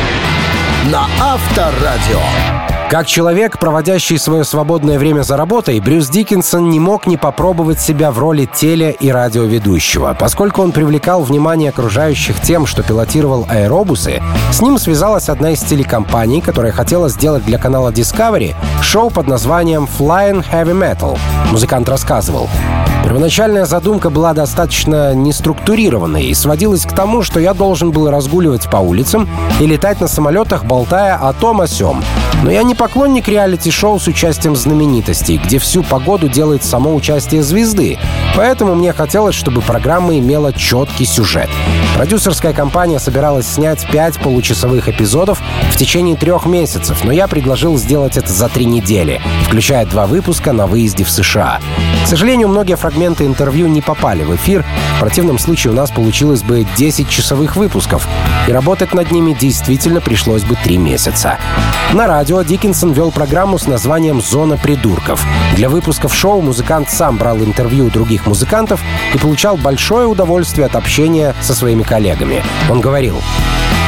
на 0.90 1.06
Авторадио. 1.20 2.81
Как 2.92 3.08
человек, 3.08 3.58
проводящий 3.58 4.20
свое 4.20 4.44
свободное 4.44 5.00
время 5.00 5.22
за 5.22 5.38
работой, 5.38 5.80
Брюс 5.80 6.10
Диккенсон 6.10 6.70
не 6.70 6.82
мог 6.82 7.08
не 7.08 7.16
попробовать 7.16 7.80
себя 7.80 8.12
в 8.12 8.20
роли 8.20 8.50
теле- 8.54 8.94
и 9.00 9.10
радиоведущего. 9.10 10.14
Поскольку 10.20 10.62
он 10.62 10.74
привлекал 10.74 11.24
внимание 11.24 11.70
окружающих 11.70 12.42
тем, 12.42 12.66
что 12.66 12.84
пилотировал 12.84 13.48
аэробусы, 13.48 14.22
с 14.52 14.62
ним 14.62 14.78
связалась 14.78 15.30
одна 15.30 15.52
из 15.52 15.62
телекомпаний, 15.62 16.42
которая 16.42 16.74
хотела 16.74 17.08
сделать 17.08 17.46
для 17.46 17.58
канала 17.58 17.94
Discovery 17.94 18.56
шоу 18.82 19.10
под 19.10 19.26
названием 19.26 19.88
Flying 19.98 20.44
Heavy 20.52 20.78
Metal. 20.78 21.18
Музыкант 21.50 21.88
рассказывал. 21.88 22.50
Первоначальная 23.06 23.66
задумка 23.66 24.10
была 24.10 24.34
достаточно 24.34 25.16
неструктурированной 25.16 26.26
и 26.26 26.34
сводилась 26.34 26.86
к 26.86 26.92
тому, 26.92 27.24
что 27.24 27.40
я 27.40 27.54
должен 27.54 27.92
был 27.92 28.10
разгуливать 28.12 28.70
по 28.70 28.78
улицам 28.78 29.30
и 29.60 29.66
летать 29.66 30.02
на 30.02 30.08
самолетах, 30.08 30.66
болтая 30.66 31.16
о 31.16 31.34
том 31.34 31.62
о 31.62 31.68
сём. 31.68 32.04
Но 32.44 32.52
я 32.52 32.64
не 32.64 32.76
поклонник 32.82 33.28
реалити-шоу 33.28 34.00
с 34.00 34.08
участием 34.08 34.56
знаменитостей, 34.56 35.38
где 35.38 35.60
всю 35.60 35.84
погоду 35.84 36.28
делает 36.28 36.64
само 36.64 36.96
участие 36.96 37.44
звезды. 37.44 38.00
Поэтому 38.36 38.74
мне 38.74 38.92
хотелось, 38.92 39.36
чтобы 39.36 39.62
программа 39.62 40.18
имела 40.18 40.52
четкий 40.52 41.06
сюжет. 41.06 41.48
Продюсерская 41.96 42.54
компания 42.54 42.98
собиралась 42.98 43.46
снять 43.46 43.86
пять 43.92 44.20
получасовых 44.20 44.90
эпизодов 44.90 45.40
в 45.72 45.78
течение 45.78 46.16
трех 46.16 46.48
месяцев, 46.48 47.04
но 47.04 47.12
я 47.12 47.28
предложил 47.28 47.78
сделать 47.78 48.18
это 48.18 48.34
за 48.34 48.50
три 48.50 48.66
недели, 48.66 49.22
включая 49.46 49.86
два 49.86 50.08
выпуска 50.08 50.52
на 50.52 50.66
выезде 50.66 51.04
в 51.04 51.12
США. 51.12 51.60
К 52.04 52.08
сожалению, 52.08 52.48
многие 52.48 52.78
фрагменты 52.78 53.28
интервью 53.28 53.68
не 53.68 53.82
попали 53.82 54.24
в 54.24 54.36
эфир. 54.36 54.66
В 54.98 55.02
противном 55.02 55.38
случае 55.38 55.72
у 55.72 55.76
нас 55.76 55.92
получилось 55.92 56.42
бы 56.42 56.66
10 56.78 57.08
часовых 57.08 57.56
выпусков, 57.56 58.08
и 58.48 58.52
работать 58.52 58.96
над 58.96 59.12
ними 59.12 59.38
действительно 59.40 60.02
пришлось 60.02 60.44
бы 60.44 60.56
три 60.56 60.78
месяца. 60.80 61.38
На 61.94 62.08
радио 62.08 62.40
Диккенсон 62.72 62.94
вел 62.94 63.12
программу 63.12 63.58
с 63.58 63.68
названием 63.68 64.22
«Зона 64.22 64.56
придурков». 64.56 65.26
Для 65.58 65.68
выпусков 65.68 66.16
шоу 66.16 66.40
музыкант 66.40 66.90
сам 66.90 67.18
брал 67.18 67.40
интервью 67.40 67.88
у 67.88 67.90
других 67.90 68.26
музыкантов 68.26 68.80
и 69.14 69.18
получал 69.18 69.58
большое 69.58 70.08
удовольствие 70.08 70.68
от 70.68 70.78
общения 70.78 71.36
со 71.42 71.54
своими 71.54 71.84
коллегами. 71.84 72.42
Он 72.70 72.80
говорил, 72.80 73.18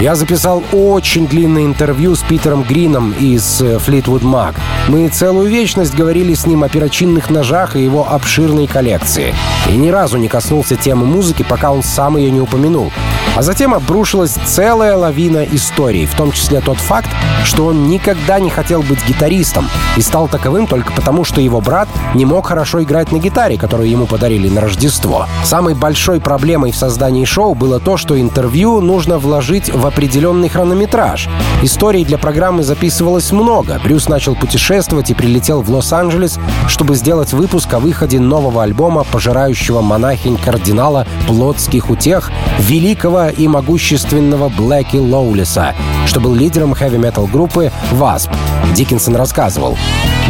я 0.01 0.15
записал 0.15 0.61
очень 0.73 1.27
длинное 1.27 1.63
интервью 1.63 2.13
с 2.13 2.23
Питером 2.23 2.63
Грином 2.63 3.13
из 3.13 3.61
Fleetwood 3.61 4.23
Mac. 4.23 4.55
Мы 4.89 5.07
целую 5.07 5.49
вечность 5.49 5.95
говорили 5.95 6.33
с 6.33 6.45
ним 6.45 6.63
о 6.63 6.67
перочинных 6.67 7.29
ножах 7.29 7.77
и 7.77 7.83
его 7.83 8.11
обширной 8.11 8.67
коллекции. 8.67 9.33
И 9.69 9.77
ни 9.77 9.91
разу 9.91 10.17
не 10.17 10.27
коснулся 10.27 10.75
темы 10.75 11.05
музыки, 11.05 11.45
пока 11.47 11.71
он 11.71 11.83
сам 11.83 12.17
ее 12.17 12.31
не 12.31 12.41
упомянул. 12.41 12.91
А 13.35 13.41
затем 13.41 13.73
обрушилась 13.73 14.37
целая 14.45 14.95
лавина 14.95 15.43
историй, 15.43 16.05
в 16.05 16.13
том 16.13 16.31
числе 16.31 16.61
тот 16.61 16.77
факт, 16.77 17.09
что 17.43 17.65
он 17.65 17.87
никогда 17.87 18.39
не 18.39 18.51
хотел 18.51 18.83
быть 18.83 19.03
гитаристом 19.07 19.67
и 19.97 20.01
стал 20.01 20.27
таковым 20.27 20.67
только 20.67 20.93
потому, 20.93 21.23
что 21.23 21.41
его 21.41 21.59
брат 21.59 21.89
не 22.13 22.25
мог 22.25 22.45
хорошо 22.45 22.83
играть 22.83 23.11
на 23.11 23.17
гитаре, 23.17 23.57
которую 23.57 23.89
ему 23.89 24.05
подарили 24.05 24.49
на 24.49 24.61
Рождество. 24.61 25.25
Самой 25.43 25.73
большой 25.73 26.19
проблемой 26.19 26.71
в 26.71 26.75
создании 26.75 27.25
шоу 27.25 27.55
было 27.55 27.79
то, 27.79 27.97
что 27.97 28.19
интервью 28.21 28.81
нужно 28.81 29.17
вложить 29.17 29.73
в 29.73 29.83
определенный 29.87 30.49
хронометраж. 30.49 31.27
Историй 31.63 32.05
для 32.05 32.19
программы 32.19 32.61
записывалось 32.61 33.31
много. 33.31 33.81
Брюс 33.83 34.07
начал 34.07 34.35
путешествовать 34.35 35.09
и 35.09 35.15
прилетел 35.15 35.61
в 35.61 35.71
Лос-Анджелес, 35.71 36.37
чтобы 36.67 36.95
сделать 36.95 37.33
выпуск 37.33 37.73
о 37.73 37.79
выходе 37.79 38.19
нового 38.19 38.61
альбома 38.61 39.03
пожирающего 39.03 39.81
монахинь 39.81 40.37
кардинала 40.37 41.07
плотских 41.25 41.89
утех 41.89 42.31
великого 42.59 43.22
и 43.29 43.47
могущественного 43.47 44.49
Блэки 44.49 44.97
Лоулиса, 44.97 45.75
что 46.05 46.19
был 46.19 46.33
лидером 46.33 46.73
хэви-метал 46.73 47.27
группы 47.27 47.71
«Васп». 47.91 48.31
Диккенсон 48.73 49.15
рассказывал. 49.15 49.77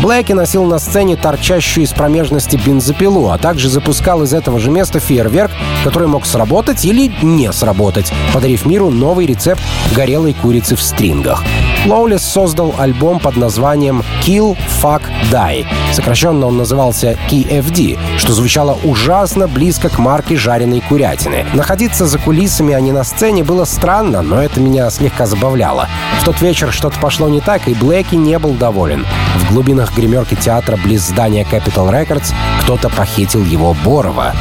Блэки 0.01 0.33
носил 0.33 0.65
на 0.65 0.79
сцене 0.79 1.15
торчащую 1.15 1.85
из 1.85 1.91
промежности 1.91 2.57
бензопилу, 2.57 3.29
а 3.29 3.37
также 3.37 3.69
запускал 3.69 4.23
из 4.23 4.33
этого 4.33 4.59
же 4.59 4.71
места 4.71 4.99
фейерверк, 4.99 5.51
который 5.83 6.07
мог 6.07 6.25
сработать 6.25 6.83
или 6.85 7.13
не 7.21 7.51
сработать, 7.51 8.11
подарив 8.33 8.65
миру 8.65 8.89
новый 8.89 9.25
рецепт 9.25 9.61
горелой 9.95 10.33
курицы 10.33 10.75
в 10.75 10.81
стрингах. 10.81 11.43
Лоулис 11.85 12.23
создал 12.23 12.73
альбом 12.77 13.19
под 13.19 13.35
названием 13.35 14.03
Kill, 14.21 14.57
Fuck, 14.81 15.03
Die. 15.31 15.65
Сокращенно 15.91 16.47
он 16.47 16.57
назывался 16.57 17.17
KFD, 17.29 17.99
что 18.17 18.31
звучало 18.31 18.77
ужасно 18.83 19.49
близко 19.49 19.89
к 19.89 19.99
марке 19.99 20.37
жареной 20.37 20.81
курятины. 20.81 21.45
Находиться 21.53 22.05
за 22.05 22.19
кулисами, 22.19 22.73
а 22.73 22.79
не 22.79 22.93
на 22.93 23.03
сцене, 23.03 23.43
было 23.43 23.65
странно, 23.65 24.21
но 24.21 24.41
это 24.41 24.61
меня 24.61 24.89
слегка 24.91 25.25
забавляло. 25.25 25.89
В 26.21 26.25
тот 26.25 26.41
вечер 26.41 26.71
что-то 26.71 26.97
пошло 26.99 27.27
не 27.27 27.41
так, 27.41 27.67
и 27.67 27.73
Блэки 27.73 28.15
не 28.15 28.39
был 28.39 28.53
доволен. 28.53 29.05
В 29.35 29.51
глубинах 29.51 29.93
гримерки 29.93 30.35
театра 30.35 30.77
близ 30.77 31.01
здания 31.01 31.43
Capital 31.43 31.91
Records 31.91 32.33
кто-то 32.61 32.87
похитил 32.89 33.43
его 33.43 33.75
Борова. 33.83 34.33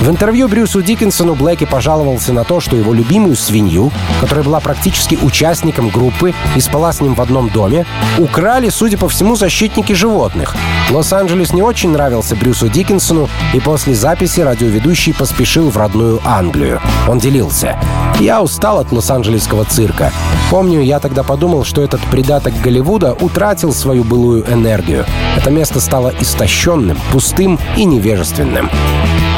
В 0.00 0.10
интервью 0.10 0.48
Брюсу 0.48 0.82
Диккенсону 0.82 1.34
Блэки 1.34 1.64
пожаловался 1.64 2.32
на 2.32 2.44
то, 2.44 2.60
что 2.60 2.76
его 2.76 2.92
любимую 2.92 3.36
свинью, 3.36 3.90
которая 4.20 4.44
была 4.44 4.60
практически 4.60 5.18
участником 5.22 5.88
группы 5.88 6.34
и 6.56 6.60
спала 6.60 6.92
с 6.92 7.00
ним 7.00 7.14
в 7.14 7.20
одном 7.20 7.48
доме, 7.48 7.86
украли, 8.18 8.68
судя 8.68 8.98
по 8.98 9.08
всему, 9.08 9.36
защитники 9.36 9.92
животных. 9.92 10.56
Лос-Анджелес 10.90 11.52
не 11.52 11.62
очень 11.62 11.90
нравился 11.90 12.36
Брюсу 12.36 12.68
Диккенсону, 12.68 13.30
и 13.54 13.60
после 13.60 13.94
записи 13.94 14.40
радиоведущий 14.40 15.14
поспешил 15.14 15.70
в 15.70 15.76
родную 15.76 16.20
Англию. 16.24 16.80
Он 17.08 17.18
делился. 17.18 17.78
«Я 18.20 18.42
устал 18.42 18.80
от 18.80 18.92
лос-анджелесского 18.92 19.64
цирка. 19.64 20.12
Помню, 20.50 20.82
я 20.82 21.00
тогда 21.00 21.22
подумал, 21.22 21.64
что 21.64 21.80
этот 21.80 22.00
придаток 22.02 22.52
Голливуда 22.60 23.14
утратил 23.14 23.72
свою 23.72 24.04
былую 24.04 24.44
энергию. 24.52 25.06
Это 25.36 25.50
место 25.50 25.80
стало 25.80 26.12
истощенным, 26.20 26.98
пустым 27.10 27.58
и 27.76 27.84
невежественным. 27.84 28.70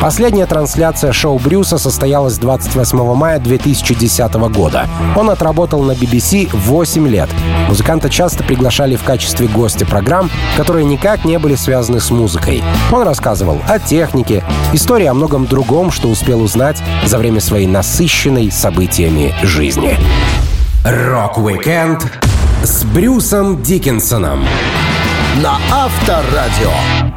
Последняя 0.01 0.47
трансляция 0.47 1.13
шоу 1.13 1.39
Брюса 1.39 1.79
состоялась 1.79 2.39
28 2.39 3.15
мая 3.15 3.39
2010 3.39 4.35
года. 4.51 4.87
Он 5.17 5.31
отработал 5.31 5.83
на 5.83 5.93
BBC 5.93 6.49
8 6.53 7.09
лет. 7.09 7.29
Музыканта 7.69 8.11
часто 8.11 8.45
приглашали 8.45 8.97
в 8.97 9.03
качестве 9.03 9.49
гостя 9.49 9.87
программ, 9.87 10.31
которые 10.57 10.85
никак 10.85 11.25
не 11.25 11.39
были 11.39 11.55
связаны 11.55 12.01
с 12.01 12.11
музыкой. 12.11 12.63
Он 12.93 13.03
рассказывал 13.03 13.59
о 13.67 13.79
технике, 13.79 14.45
истории 14.73 15.07
о 15.07 15.15
многом 15.15 15.47
другом, 15.47 15.91
что 15.91 16.09
успел 16.09 16.43
узнать 16.43 16.81
за 17.05 17.19
время 17.19 17.41
своей 17.41 17.67
насыщенной 17.67 18.51
событиями 18.51 19.35
жизни. 19.43 19.99
Rock-Weekend 20.85 22.07
с 22.63 22.85
Брюсом 22.85 23.63
Диккенсоном 23.63 24.45
на 25.43 25.59
Авторадио. 25.73 27.16